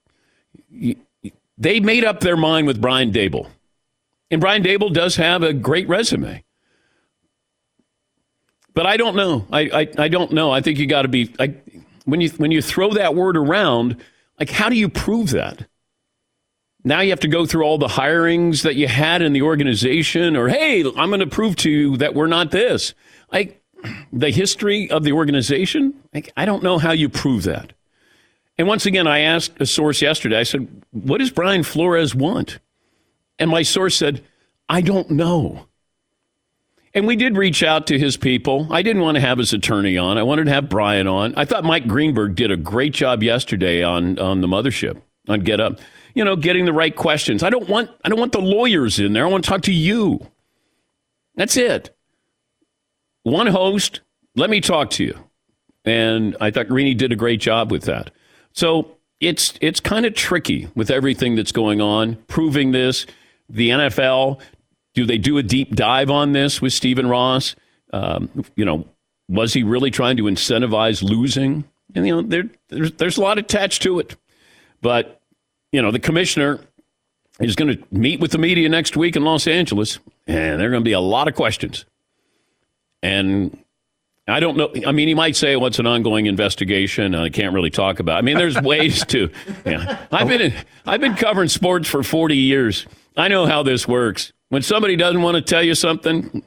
[1.59, 3.47] they made up their mind with Brian Daboll,
[4.31, 6.43] and Brian Daboll does have a great resume.
[8.73, 9.45] But I don't know.
[9.51, 10.51] I, I, I don't know.
[10.51, 11.53] I think you got to be I,
[12.05, 13.97] when you when you throw that word around.
[14.39, 15.67] Like, how do you prove that?
[16.87, 20.37] Now you have to go through all the hirings that you had in the organization,
[20.37, 22.93] or hey, I'm going to prove to you that we're not this.
[23.31, 23.59] Like
[24.13, 27.73] the history of the organization, like, I don't know how you prove that.
[28.59, 30.37] And once again, I asked a source yesterday.
[30.37, 32.59] I said, "What does Brian Flores want?"
[33.39, 34.21] And my source said,
[34.69, 35.65] "I don't know."
[36.93, 38.67] And we did reach out to his people.
[38.71, 40.17] I didn't want to have his attorney on.
[40.17, 41.33] I wanted to have Brian on.
[41.35, 45.59] I thought Mike Greenberg did a great job yesterday on on the mothership on Get
[45.59, 45.79] Up.
[46.15, 47.43] You know, getting the right questions.
[47.43, 49.25] I don't want I don't want the lawyers in there.
[49.25, 50.25] I want to talk to you.
[51.35, 51.95] That's it.
[53.23, 54.01] One host,
[54.35, 55.19] let me talk to you.
[55.83, 58.11] And I thought Greeny did a great job with that.
[58.53, 63.05] So it's it's kind of tricky with everything that's going on, proving this.
[63.49, 64.41] The NFL
[64.95, 67.55] do they do a deep dive on this with Stephen Ross?
[67.93, 68.87] Um, you know,
[69.27, 71.65] was he really trying to incentivize losing?
[71.93, 74.15] And you know, there, there's there's a lot attached to it.
[74.81, 75.21] But
[75.75, 76.61] you know, the commissioner
[77.41, 80.71] is going to meet with the media next week in Los Angeles, and there are
[80.71, 81.85] going to be a lot of questions.
[83.03, 83.57] And
[84.25, 84.71] I don't know.
[84.87, 88.17] I mean, he might say, "What's well, an ongoing investigation?" I can't really talk about.
[88.17, 89.29] I mean, there's ways to.
[89.65, 90.53] Yeah, I've been in,
[90.85, 92.87] I've been covering sports for 40 years.
[93.17, 94.31] I know how this works.
[94.49, 96.41] When somebody doesn't want to tell you something,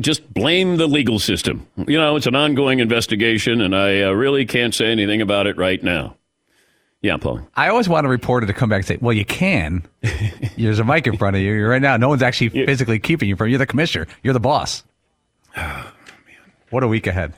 [0.00, 1.66] just blame the legal system.
[1.76, 5.56] You know, it's an ongoing investigation, and I uh, really can't say anything about it
[5.56, 6.16] right now.
[7.02, 7.40] Yeah, Paul.
[7.54, 9.84] I always want a reporter to come back and say, "Well, you can.
[10.56, 11.96] There's a mic in front of you right now.
[11.96, 13.48] No one's actually physically keeping you from.
[13.48, 14.06] You're the commissioner.
[14.22, 14.84] You're the boss."
[15.56, 15.92] Oh,
[16.70, 17.32] what a week ahead.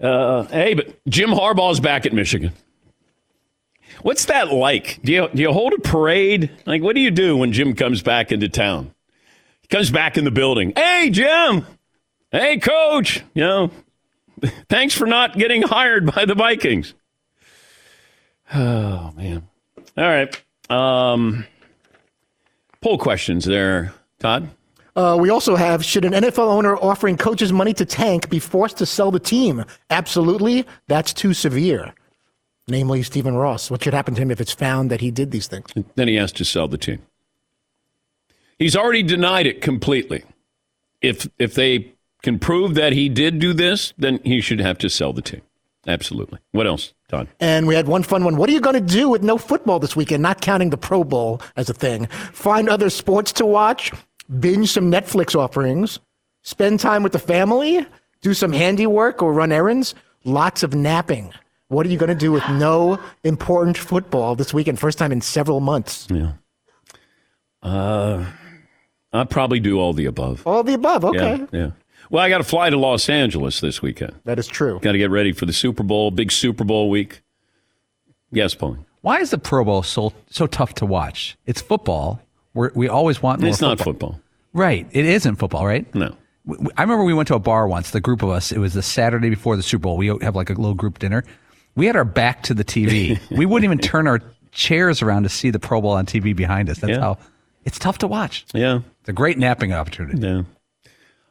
[0.00, 2.52] Uh, hey, but Jim Harbaugh's back at Michigan.
[4.02, 5.00] What's that like?
[5.02, 6.50] Do you do you hold a parade?
[6.66, 8.92] Like, what do you do when Jim comes back into town?
[9.62, 10.72] He comes back in the building.
[10.76, 11.64] Hey, Jim.
[12.32, 13.22] Hey, coach.
[13.34, 13.70] You know,
[14.68, 16.92] thanks for not getting hired by the Vikings.
[18.52, 19.48] Oh man.
[19.96, 20.42] All right.
[20.70, 21.46] Um,
[22.80, 24.50] poll questions there, Todd.
[24.96, 28.78] Uh, we also have should an NFL owner offering coaches money to tank be forced
[28.78, 29.64] to sell the team?
[29.90, 30.66] Absolutely.
[30.86, 31.94] That's too severe.
[32.68, 33.70] Namely, Stephen Ross.
[33.70, 35.66] What should happen to him if it's found that he did these things?
[35.96, 37.02] Then he has to sell the team.
[38.58, 40.24] He's already denied it completely.
[41.02, 44.88] If if they can prove that he did do this, then he should have to
[44.88, 45.42] sell the team.
[45.86, 46.38] Absolutely.
[46.52, 47.28] What else, Todd?
[47.40, 48.36] And we had one fun one.
[48.36, 50.22] What are you going to do with no football this weekend?
[50.22, 52.06] Not counting the Pro Bowl as a thing.
[52.32, 53.92] Find other sports to watch
[54.40, 56.00] binge some Netflix offerings,
[56.42, 57.86] spend time with the family,
[58.20, 61.32] do some handiwork or run errands, lots of napping.
[61.68, 64.78] What are you going to do with no important football this weekend?
[64.78, 66.06] First time in several months.
[66.10, 66.32] Yeah.
[67.62, 68.24] Uh,
[69.12, 70.46] I'll probably do all the above.
[70.46, 71.38] All the above, okay.
[71.52, 71.58] Yeah.
[71.58, 71.70] yeah.
[72.10, 74.14] Well, I got to fly to Los Angeles this weekend.
[74.24, 74.78] That is true.
[74.80, 77.22] Got to get ready for the Super Bowl, big Super Bowl week.
[78.30, 78.78] Yes, Paul.
[79.00, 81.36] Why is the Pro Bowl so so tough to watch?
[81.46, 82.20] It's football.
[82.54, 83.50] We're, we always want more.
[83.50, 83.68] It's football.
[83.70, 84.20] not football.
[84.52, 84.86] Right.
[84.92, 85.92] It isn't football, right?
[85.94, 86.16] No.
[86.76, 88.52] I remember we went to a bar once, the group of us.
[88.52, 89.96] It was the Saturday before the Super Bowl.
[89.96, 91.24] We have like a little group dinner.
[91.74, 93.18] We had our back to the TV.
[93.36, 94.20] we wouldn't even turn our
[94.52, 96.78] chairs around to see the Pro Bowl on TV behind us.
[96.78, 97.00] That's yeah.
[97.00, 97.18] how
[97.64, 98.44] it's tough to watch.
[98.54, 98.80] Yeah.
[99.00, 100.18] It's a great napping opportunity.
[100.18, 100.42] Yeah.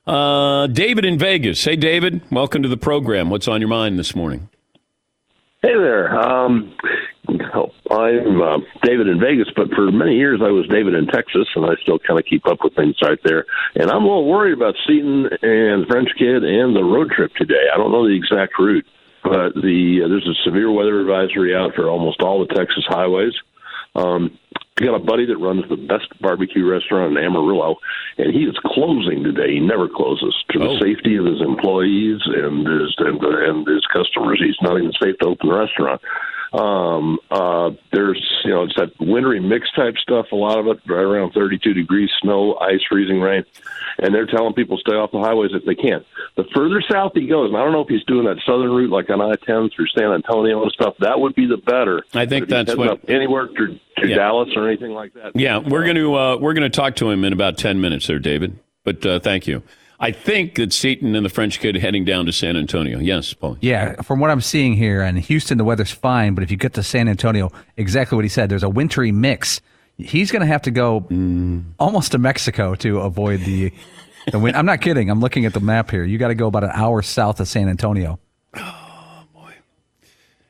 [0.05, 1.63] Uh, David in Vegas.
[1.63, 2.21] Hey, David.
[2.29, 3.29] Welcome to the program.
[3.29, 4.49] What's on your mind this morning?
[5.61, 6.13] Hey there.
[6.19, 6.75] Um,
[7.89, 11.65] I'm uh, David in Vegas, but for many years I was David in Texas, and
[11.65, 13.45] I still kind of keep up with things right there.
[13.75, 17.67] And I'm a little worried about Seton and French Kid and the road trip today.
[17.73, 18.85] I don't know the exact route,
[19.23, 23.33] but the uh, there's a severe weather advisory out for almost all the Texas highways.
[23.95, 24.37] Um,
[24.79, 27.77] I got a buddy that runs the best barbecue restaurant in Amarillo,
[28.17, 29.53] and he is closing today.
[29.53, 30.79] He never closes to the oh.
[30.79, 34.41] safety of his employees and his and, and his customers.
[34.43, 36.01] He's not even safe to open the restaurant.
[36.53, 40.79] Um, uh, there's, you know, it's that wintry mix type stuff, a lot of it,
[40.87, 43.43] right around 32 degrees, snow, ice, freezing rain.
[43.97, 46.05] And they're telling people stay off the highways if they can.
[46.35, 48.91] The further south he goes, and I don't know if he's doing that southern route
[48.91, 52.03] like on I 10 through San Antonio and stuff, that would be the better.
[52.13, 53.09] I think that's what.
[53.09, 54.15] Anywhere to, to yeah.
[54.15, 55.35] Dallas or anything like that.
[55.35, 58.07] Yeah, we're going to uh, we're going to talk to him in about 10 minutes
[58.07, 58.59] there, David.
[58.83, 59.63] But uh, thank you.
[60.03, 62.99] I think that Seton and the French kid heading down to San Antonio.
[62.99, 63.57] Yes, Paul.
[63.61, 66.73] Yeah, from what I'm seeing here, and Houston, the weather's fine, but if you get
[66.73, 69.61] to San Antonio, exactly what he said, there's a wintry mix.
[69.97, 71.63] He's going to have to go Mm.
[71.79, 73.71] almost to Mexico to avoid the
[74.31, 74.57] the wind.
[74.57, 75.09] I'm not kidding.
[75.09, 76.03] I'm looking at the map here.
[76.03, 78.19] You got to go about an hour south of San Antonio.
[78.57, 79.53] Oh boy!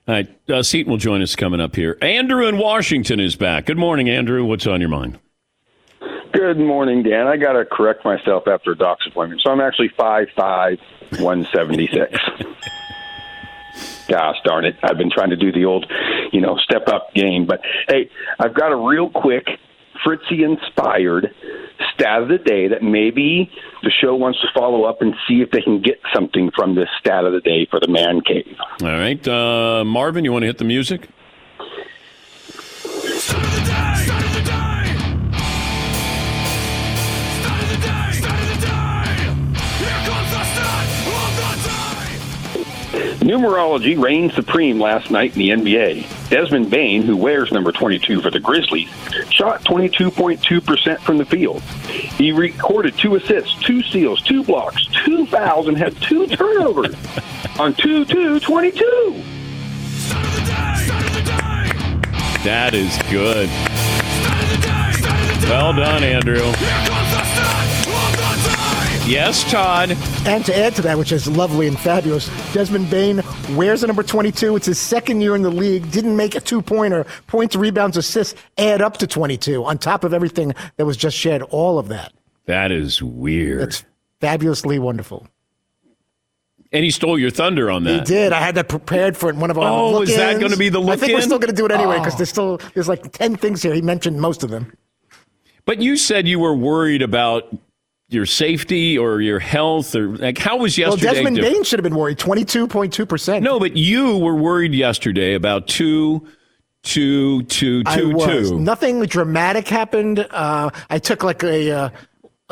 [0.08, 1.96] All right, uh, Seton will join us coming up here.
[2.02, 3.68] Andrew in Washington is back.
[3.68, 4.44] Good morning, Andrew.
[4.46, 5.20] What's on your mind?
[6.34, 7.28] Good morning, Dan.
[7.28, 9.42] I got to correct myself after a doc's appointment.
[9.42, 10.80] So I'm actually five five,
[11.20, 12.18] one seventy six.
[14.08, 14.76] Gosh darn it.
[14.84, 15.86] I've been trying to do the old,
[16.32, 17.46] you know, step up game.
[17.46, 19.48] But hey, I've got a real quick
[20.04, 21.34] Fritzy inspired
[21.94, 23.52] stat of the day that maybe
[23.84, 26.90] the show wants to follow up and see if they can get something from this
[27.00, 28.58] stat of the day for the man cave.
[28.82, 31.10] All right, uh, Marvin, you want to hit the music?
[43.20, 46.30] Numerology reigned supreme last night in the NBA.
[46.30, 48.90] Desmond Bane, who wears number 22 for the Grizzlies,
[49.30, 51.62] shot 22.2% from the field.
[52.18, 56.96] He recorded two assists, two steals, two blocks, two fouls, and had two turnovers
[57.60, 59.24] on 2 2 22.
[59.88, 60.86] Start of the day!
[60.86, 62.44] Start of the day!
[62.44, 63.50] That is good.
[63.50, 64.92] Start of the day!
[64.94, 65.50] Start of the day!
[65.50, 67.03] Well done, Andrew.
[69.06, 69.92] Yes, Todd.
[70.26, 74.02] And to add to that, which is lovely and fabulous, Desmond Bane wears the number
[74.02, 74.56] 22.
[74.56, 75.92] It's his second year in the league.
[75.92, 77.06] Didn't make a two pointer.
[77.28, 81.42] Points, rebounds, assists add up to 22 on top of everything that was just shared.
[81.42, 82.14] All of that.
[82.46, 83.62] That is weird.
[83.64, 83.84] It's
[84.22, 85.28] fabulously wonderful.
[86.72, 88.08] and he stole your thunder on that.
[88.08, 88.32] He did.
[88.32, 90.94] I had that prepared for one of our Oh, is that gonna be the look?
[90.94, 92.18] I think we're still going to do it anyway because Oh.
[92.18, 93.74] there's still there's like 10 things here.
[93.74, 94.72] He mentioned most of them.
[95.66, 97.54] But you said you were worried about
[98.14, 101.06] your safety or your health or like how was yesterday?
[101.06, 101.14] Well.
[101.16, 101.56] Desmond different?
[101.56, 102.18] Bane should have been worried.
[102.18, 103.42] 22.2%.
[103.42, 106.28] No, but you were worried yesterday about two,
[106.84, 108.60] two, two, two, two.
[108.60, 110.20] Nothing dramatic happened.
[110.20, 111.90] Uh, I took like a uh,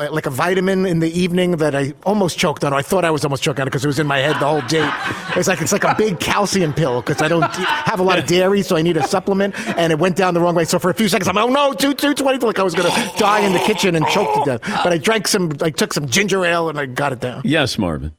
[0.02, 2.72] Uh, like a vitamin in the evening that I almost choked on.
[2.72, 4.48] I thought I was almost choking on it because it was in my head the
[4.48, 4.88] whole day.
[5.36, 8.26] It's like it's like a big calcium pill because I don't have a lot of
[8.26, 9.54] dairy, so I need a supplement.
[9.78, 10.64] And it went down the wrong way.
[10.64, 12.74] So for a few seconds, I'm like, oh no, two two twenty, like I was
[12.74, 14.62] gonna die in the kitchen and choke to death.
[14.82, 17.42] But I drank some, I took some ginger ale and I got it down.
[17.44, 18.12] Yes, Marvin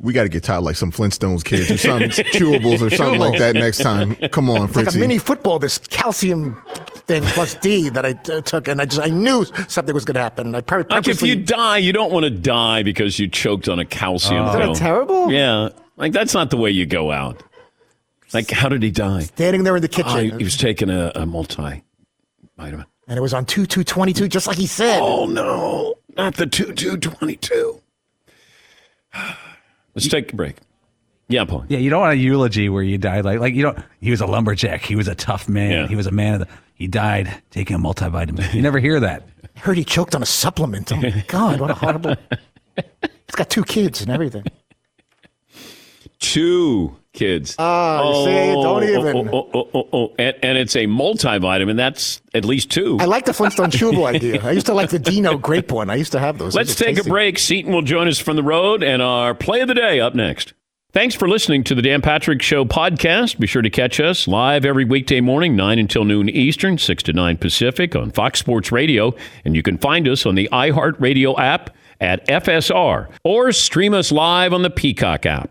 [0.00, 2.00] we got to get tied like some Flintstones kids or some
[2.32, 4.16] chewables or something like that next time.
[4.30, 4.86] Come on, Fritzy.
[4.86, 6.60] Like a mini football, this calcium
[7.06, 10.14] thing plus D that I uh, took, and I just I knew something was going
[10.14, 10.54] to happen.
[10.54, 13.78] I probably like if you die, you don't want to die because you choked on
[13.78, 14.46] a calcium.
[14.46, 14.58] Uh.
[14.58, 15.30] Is that terrible?
[15.30, 17.42] Yeah, like that's not the way you go out.
[18.32, 19.22] Like, how did he die?
[19.22, 20.12] Standing there in the kitchen.
[20.32, 21.82] Oh, he was taking a, a multi
[22.56, 22.86] vitamin.
[23.08, 25.00] And it was on 2222, just like he said.
[25.00, 25.96] Oh, no.
[26.16, 27.82] Not the 2222.
[30.00, 30.56] Let's you, take a break.
[31.28, 31.64] Yeah, Paul.
[31.68, 33.78] Yeah, you don't want a eulogy where you died like like you don't.
[34.00, 34.82] He was a lumberjack.
[34.82, 35.70] He was a tough man.
[35.70, 35.86] Yeah.
[35.86, 36.48] He was a man of the.
[36.74, 38.52] He died taking a multivitamin.
[38.52, 39.28] You never hear that.
[39.56, 40.90] I heard he choked on a supplement.
[40.90, 41.60] Oh my God!
[41.60, 42.16] What a horrible.
[42.76, 44.44] He's got two kids and everything.
[46.18, 47.54] Two kids.
[47.58, 49.28] Oh, see, don't oh, even.
[49.28, 50.14] Oh, oh, oh, oh, oh.
[50.18, 51.76] And, and it's a multivitamin.
[51.76, 52.98] That's at least two.
[53.00, 54.42] I like the Flintstone chewable idea.
[54.42, 55.90] I used to like the Dino grape one.
[55.90, 56.54] I used to have those.
[56.54, 57.38] Let's take a break.
[57.38, 60.54] Seton will join us from the road and our play of the day up next.
[60.92, 63.38] Thanks for listening to the Dan Patrick Show podcast.
[63.38, 67.12] Be sure to catch us live every weekday morning, 9 until noon Eastern, 6 to
[67.12, 69.14] 9 Pacific on Fox Sports Radio.
[69.44, 74.52] And you can find us on the iHeartRadio app at FSR or stream us live
[74.52, 75.50] on the Peacock app.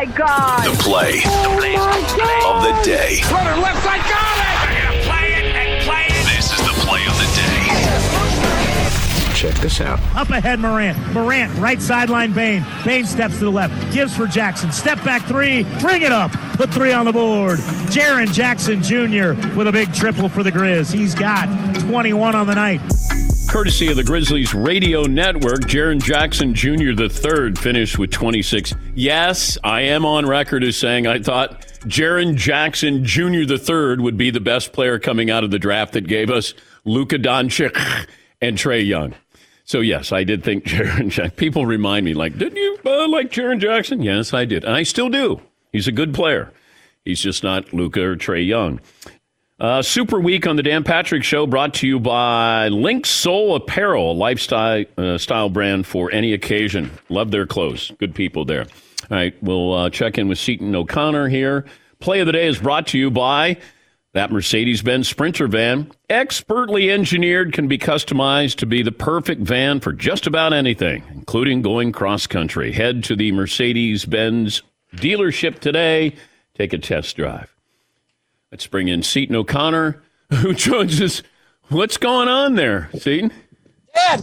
[0.00, 0.64] Oh my God.
[0.64, 3.20] The play of the day.
[3.30, 4.56] Runner left side, got it!
[4.64, 6.24] They're gonna play it and play it!
[6.24, 7.50] This is the play of the day.
[9.34, 10.00] Check this out.
[10.16, 10.96] Up ahead, Morant.
[11.12, 12.64] Morant, right sideline, Bane.
[12.82, 13.92] Bane steps to the left.
[13.92, 14.72] Gives for Jackson.
[14.72, 15.64] Step back three.
[15.80, 16.32] Bring it up.
[16.56, 17.58] Put three on the board.
[17.90, 19.34] Jaren Jackson Jr.
[19.54, 20.90] with a big triple for the Grizz.
[20.90, 21.46] He's got
[21.80, 22.80] 21 on the night.
[23.50, 26.92] Courtesy of the Grizzlies Radio Network, Jaren Jackson Jr.
[26.94, 28.74] the third finished with 26.
[28.94, 33.44] Yes, I am on record as saying I thought Jaren Jackson Jr.
[33.44, 36.54] the third would be the best player coming out of the draft that gave us
[36.84, 37.76] Luka Doncic
[38.40, 39.14] and Trae Young.
[39.64, 41.32] So yes, I did think Jaren Jackson.
[41.32, 44.00] People remind me, like, didn't you uh, like Jaren Jackson?
[44.00, 45.40] Yes, I did, and I still do.
[45.72, 46.52] He's a good player.
[47.04, 48.80] He's just not Luka or Trae Young.
[49.60, 54.14] Uh, Super Week on the Dan Patrick Show, brought to you by Linksoul Apparel, a
[54.14, 56.90] lifestyle uh, style brand for any occasion.
[57.10, 57.92] Love their clothes.
[57.98, 58.62] Good people there.
[58.62, 61.66] All right, we'll uh, check in with Seton O'Connor here.
[61.98, 63.58] Play of the day is brought to you by
[64.14, 65.92] that Mercedes Benz Sprinter van.
[66.08, 71.60] Expertly engineered, can be customized to be the perfect van for just about anything, including
[71.60, 72.72] going cross country.
[72.72, 74.62] Head to the Mercedes Benz
[74.96, 76.14] dealership today.
[76.54, 77.54] Take a test drive.
[78.52, 81.22] Let's bring in Seton O'Connor, who joins us.
[81.68, 83.32] What's going on there, Seton?
[83.94, 84.22] Dad,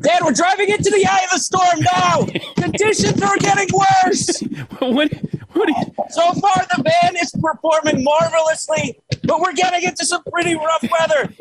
[0.00, 2.26] Dad, we're driving into the eye of the storm now.
[2.62, 4.40] Conditions are getting worse.
[4.78, 5.12] what?
[5.52, 5.68] What?
[5.68, 5.94] You...
[6.08, 11.34] So far, the van is performing marvelously, but we're getting into some pretty rough weather.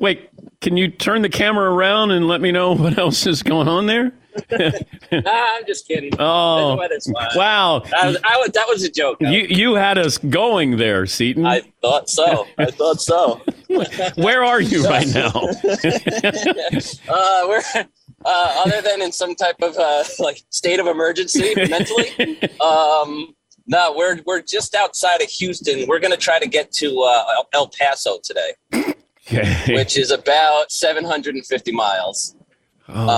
[0.00, 0.28] Wait,
[0.60, 3.86] can you turn the camera around and let me know what else is going on
[3.86, 4.12] there?
[5.12, 6.12] Nah, I'm just kidding.
[6.18, 6.76] Oh,
[7.34, 7.80] wow!
[7.90, 9.18] That was, I was, that was a joke.
[9.20, 11.44] You you had us going there, Seton.
[11.46, 12.46] I thought so.
[12.58, 13.40] I thought so.
[14.16, 15.32] Where are you right now?
[17.08, 17.62] uh, we're
[18.24, 22.40] uh, other than in some type of uh, like state of emergency mentally.
[22.60, 23.34] Um,
[23.66, 25.86] no, we're we're just outside of Houston.
[25.88, 28.52] We're gonna try to get to uh, El Paso today,
[29.30, 29.74] Okay.
[29.74, 32.34] which is about 750 miles.
[32.88, 33.08] Oh.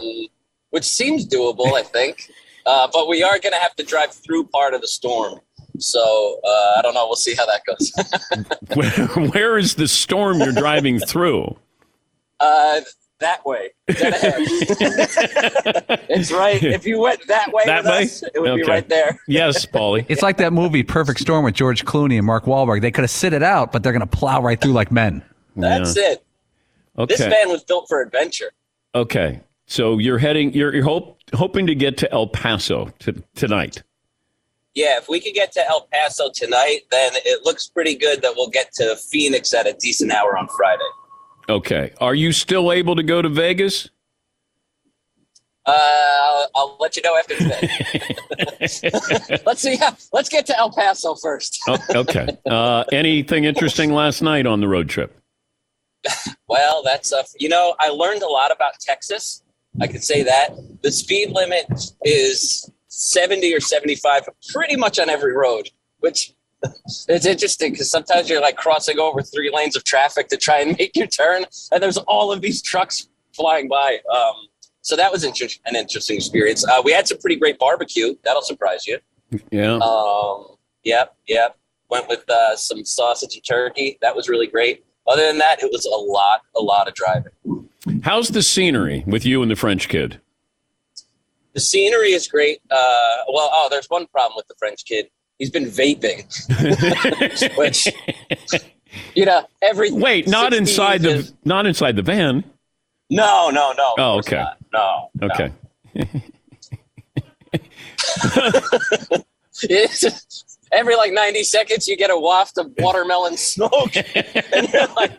[0.00, 0.26] Um,
[0.74, 2.28] which seems doable, I think.
[2.66, 5.38] Uh, but we are going to have to drive through part of the storm.
[5.78, 6.48] So uh,
[6.78, 7.06] I don't know.
[7.06, 7.92] We'll see how that goes.
[9.14, 11.56] where, where is the storm you're driving through?
[12.40, 12.80] uh,
[13.20, 13.70] that way.
[13.86, 14.14] Dead
[16.10, 16.62] it's right.
[16.62, 18.02] If you went that way, That with way?
[18.02, 19.18] us, it would be right there.
[19.28, 20.04] Yes, Paulie.
[20.08, 22.80] It's like that movie Perfect Storm with George Clooney and Mark Wahlberg.
[22.82, 25.22] They could have sit it out, but they're going to plow right through like men.
[25.56, 26.24] That's it.
[27.08, 27.30] This Okay.
[27.30, 28.50] van was built for adventure.
[28.94, 29.40] Okay.
[29.66, 30.52] So you're heading.
[30.52, 33.82] You're, you're hope, hoping to get to El Paso t- tonight.
[34.74, 38.34] Yeah, if we could get to El Paso tonight, then it looks pretty good that
[38.36, 40.82] we'll get to Phoenix at a decent hour on Friday.
[41.48, 41.92] Okay.
[42.00, 43.88] Are you still able to go to Vegas?
[45.66, 48.16] Uh, I'll, I'll let you know after today.
[49.46, 49.76] let's see.
[49.76, 51.62] How, let's get to El Paso first.
[51.68, 52.36] Oh, okay.
[52.44, 55.20] Uh, anything interesting last night on the road trip?
[56.46, 59.42] Well, that's uh, you know, I learned a lot about Texas.
[59.80, 60.50] I could say that
[60.82, 61.66] the speed limit
[62.04, 66.34] is 70 or 75 pretty much on every road, which
[67.08, 70.76] it's interesting because sometimes you're like crossing over three lanes of traffic to try and
[70.78, 73.98] make your turn, and there's all of these trucks flying by.
[74.14, 74.34] Um,
[74.80, 76.66] so that was inter- an interesting experience.
[76.66, 78.14] Uh, we had some pretty great barbecue.
[78.22, 78.98] That'll surprise you.
[79.50, 79.78] Yeah.
[79.78, 81.56] Um, yep, yep.
[81.88, 83.98] Went with uh, some sausage and turkey.
[84.02, 84.84] That was really great.
[85.06, 87.32] Other than that, it was a lot, a lot of driving.
[88.02, 90.20] How's the scenery with you and the French kid?
[91.52, 92.60] The scenery is great.
[92.70, 92.74] Uh,
[93.28, 95.08] well, oh, there's one problem with the French kid.
[95.38, 96.24] He's been vaping,
[97.58, 97.88] which
[99.14, 102.44] you know every Wait, not inside the is- not inside the van.
[103.10, 103.94] no, no, no.
[103.98, 104.36] Oh, okay.
[104.36, 104.58] not.
[104.72, 105.50] No, Okay.
[109.68, 110.43] It's-
[110.74, 115.12] every like 90 seconds, you get a waft of watermelon smoke, and you're like,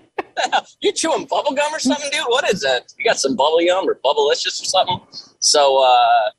[0.80, 2.24] "You chewing bubble gum or something, dude?
[2.26, 2.92] What is that?
[2.98, 5.00] You got some bubble gum or bubblicious or something?"
[5.38, 6.30] So, uh,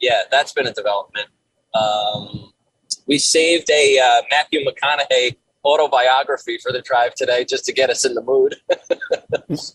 [0.00, 1.28] yeah, that's been a development.
[1.74, 2.52] Um,
[3.06, 8.04] we saved a uh, Matthew McConaughey autobiography for the drive today, just to get us
[8.04, 8.56] in the mood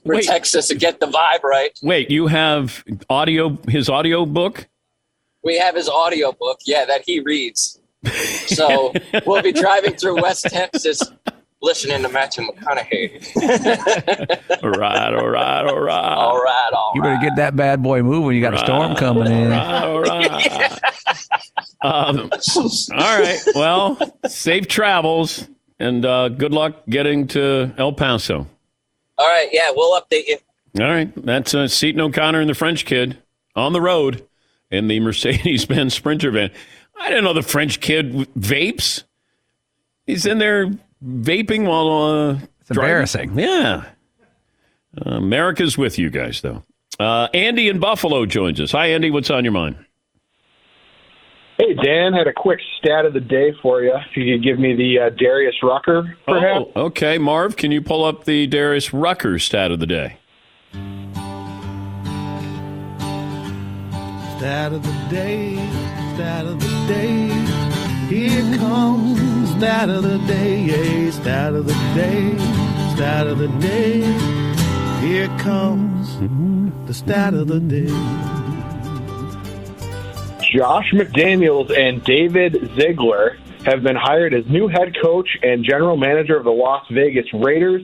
[0.03, 0.23] for Wait.
[0.23, 1.77] Texas and get the vibe right.
[1.83, 4.67] Wait, you have audio his audio book?
[5.43, 7.79] we have his audio book, yeah, that he reads.
[8.47, 8.93] So
[9.25, 11.01] we'll be driving through West Texas
[11.61, 13.23] listening to Matthew McConaughey.
[14.63, 16.13] All right, all right, all right.
[16.15, 18.35] All right, all You better get that bad boy moving.
[18.35, 19.51] You got a storm coming in.
[19.51, 20.79] All right.
[21.81, 23.39] Um, all right.
[23.55, 23.97] Well,
[24.27, 25.47] safe travels
[25.79, 28.47] and uh, good luck getting to El Paso.
[29.17, 30.37] All right, yeah, we'll update you.
[30.79, 31.11] All right.
[31.15, 33.17] That's uh, Seton O'Connor and the French kid
[33.55, 34.25] on the road
[34.71, 36.51] in the Mercedes Benz Sprinter van.
[36.99, 39.03] I didn't know the French kid w- vapes.
[40.05, 40.67] He's in there
[41.03, 41.89] vaping while.
[41.89, 43.37] Uh, It's embarrassing.
[43.37, 43.85] Yeah.
[44.97, 46.63] Uh, America's with you guys, though.
[46.99, 48.71] Uh, Andy in Buffalo joins us.
[48.71, 49.09] Hi, Andy.
[49.11, 49.75] What's on your mind?
[51.57, 53.93] Hey, Dan, had a quick stat of the day for you.
[53.95, 56.65] If you could give me the uh, Darius Rucker, perhaps.
[56.75, 57.17] Oh, okay.
[57.17, 60.17] Marv, can you pull up the Darius Rucker stat of the day?
[64.37, 65.55] Stat of the day,
[66.15, 67.27] stat of the day.
[68.07, 72.37] Here comes stat of the day, stat of the day,
[72.93, 74.01] stat of the day.
[75.01, 76.19] Here comes
[76.87, 77.87] the stat of the day.
[80.51, 86.37] Josh McDaniels and David Ziegler have been hired as new head coach and general manager
[86.37, 87.81] of the Las Vegas Raiders.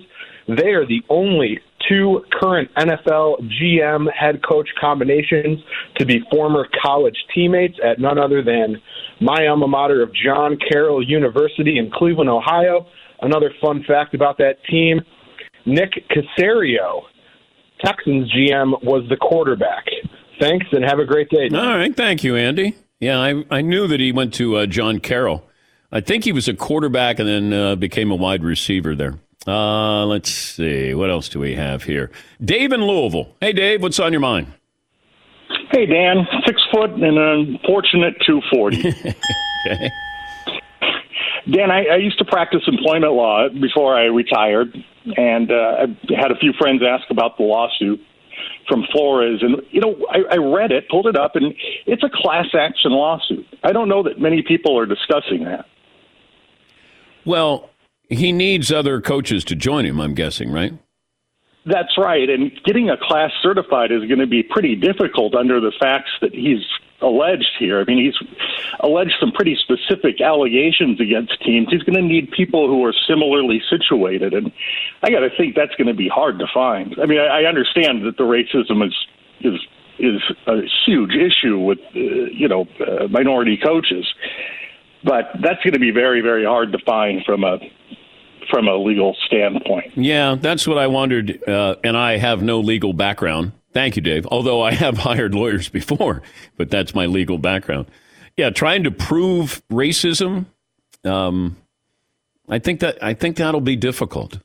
[0.48, 5.60] They are the only two current NFL GM head coach combinations
[5.98, 8.82] to be former college teammates at none other than
[9.22, 12.88] my alma mater of John Carroll University in Cleveland, Ohio.
[13.22, 15.02] Another fun fact about that team
[15.66, 17.02] Nick Caserio,
[17.84, 19.86] Texans GM, was the quarterback.
[20.40, 21.50] Thanks and have a great day.
[21.54, 22.76] All right, thank you, Andy.
[23.00, 25.46] Yeah, I, I knew that he went to uh, John Carroll.
[25.92, 29.20] I think he was a quarterback and then uh, became a wide receiver there.
[29.48, 30.94] Uh, let's see.
[30.94, 32.12] What else do we have here?
[32.44, 33.36] Dave in Louisville.
[33.40, 34.54] Hey, Dave, what's on your mind?
[35.72, 38.90] Hey, Dan, six foot and an unfortunate 240.
[39.66, 39.90] okay.
[41.50, 44.76] Dan, I, I used to practice employment law before I retired,
[45.16, 48.00] and uh, I had a few friends ask about the lawsuit
[48.68, 49.42] from Flores.
[49.42, 51.54] And, you know, I, I read it, pulled it up, and
[51.86, 53.46] it's a class action lawsuit.
[53.64, 55.66] I don't know that many people are discussing that.
[57.26, 57.70] Well,
[58.10, 60.74] he needs other coaches to join him, I'm guessing, right?
[61.66, 62.30] That's right.
[62.30, 66.34] And getting a class certified is going to be pretty difficult under the facts that
[66.34, 66.66] he's
[67.02, 67.80] alleged here.
[67.80, 68.30] I mean, he's
[68.80, 71.68] alleged some pretty specific allegations against teams.
[71.70, 74.34] He's going to need people who are similarly situated.
[74.34, 74.52] And
[75.04, 76.96] I got to think that's going to be hard to find.
[77.02, 78.96] I mean, I, understand that the racism is,
[79.42, 79.60] is,
[80.00, 84.06] is a huge issue with, uh, you know, uh, minority coaches.
[85.04, 87.60] But that's going to be very, very hard to find from a
[88.50, 89.96] from a legal standpoint.
[89.96, 91.48] Yeah, that's what I wondered.
[91.48, 93.52] Uh, and I have no legal background.
[93.74, 94.28] Thank you, Dave.
[94.28, 96.22] Although I have hired lawyers before,
[96.58, 97.88] but that's my legal background.
[98.38, 100.46] Yeah, trying to prove racism.
[101.04, 101.58] Um,
[102.48, 104.40] I think that I think that'll be difficult.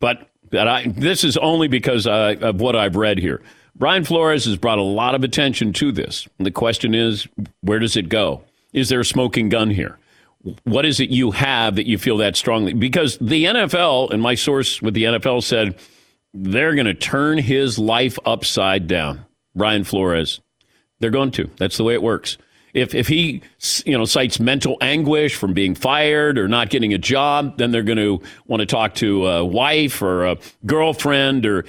[0.00, 3.42] But but I this is only because I, of what I've read here.
[3.74, 6.26] Brian Flores has brought a lot of attention to this.
[6.38, 7.28] The question is,
[7.60, 8.42] where does it go?
[8.72, 9.98] Is there a smoking gun here?
[10.64, 12.72] What is it you have that you feel that strongly?
[12.72, 15.76] Because the NFL and my source with the NFL said
[16.32, 19.24] they're going to turn his life upside down.
[19.54, 20.40] Brian Flores,
[21.00, 21.50] they're going to.
[21.56, 22.36] That's the way it works.
[22.74, 23.40] If if he
[23.86, 27.82] you know cites mental anguish from being fired or not getting a job, then they're
[27.82, 30.36] going to want to talk to a wife or a
[30.66, 31.64] girlfriend or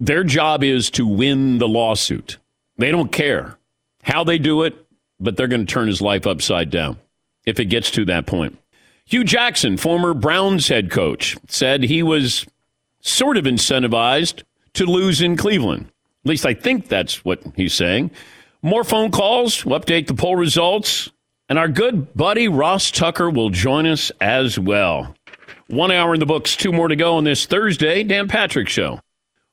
[0.00, 2.38] their job is to win the lawsuit.
[2.76, 3.56] They don't care
[4.02, 4.74] how they do it,
[5.20, 6.98] but they're going to turn his life upside down
[7.44, 8.58] if it gets to that point.
[9.04, 12.46] Hue Jackson, former Browns head coach, said he was
[13.00, 14.42] sort of incentivized
[14.74, 15.86] to lose in Cleveland.
[16.24, 18.10] At least I think that's what he's saying.
[18.62, 19.66] More phone calls.
[19.66, 21.10] We'll update the poll results.
[21.48, 25.14] And our good buddy Ross Tucker will join us as well.
[25.66, 29.00] One hour in the books, two more to go on this Thursday, Dan Patrick Show.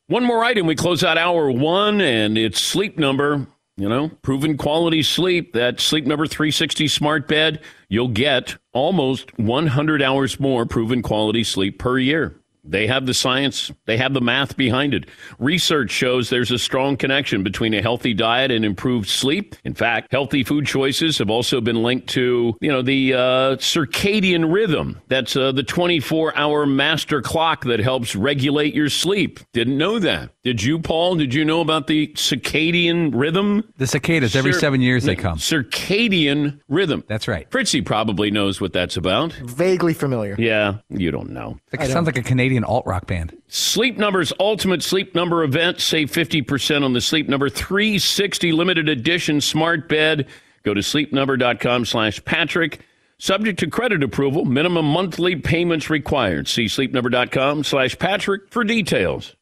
[0.08, 0.68] One more item.
[0.68, 3.48] We close out hour one, and it's sleep number.
[3.80, 5.54] You know, proven quality sleep.
[5.54, 11.80] That sleep number 360 smart bed, you'll get almost 100 hours more proven quality sleep
[11.80, 12.39] per year.
[12.70, 15.06] They have the science, they have the math behind it.
[15.40, 19.56] Research shows there's a strong connection between a healthy diet and improved sleep.
[19.64, 23.18] In fact, healthy food choices have also been linked to, you know, the uh,
[23.58, 25.02] circadian rhythm.
[25.08, 29.40] That's uh, the 24-hour master clock that helps regulate your sleep.
[29.54, 30.30] Didn't know that.
[30.44, 31.16] Did you, Paul?
[31.16, 33.64] Did you know about the circadian rhythm?
[33.78, 35.38] The cicadas, every Cir- seven years they come.
[35.38, 37.04] Circadian rhythm.
[37.08, 37.50] That's right.
[37.52, 39.34] Fritzy probably knows what that's about.
[39.34, 40.36] Vaguely familiar.
[40.38, 41.58] Yeah, you don't know.
[41.72, 43.36] It sounds like a Canadian alt rock band.
[43.48, 45.80] Sleep Number's ultimate sleep number event.
[45.80, 50.28] Save 50% on the Sleep Number 360 limited edition smart bed.
[50.64, 52.82] Go to sleepnumber.com slash Patrick.
[53.18, 56.48] Subject to credit approval, minimum monthly payments required.
[56.48, 59.36] See sleepnumber.com slash Patrick for details.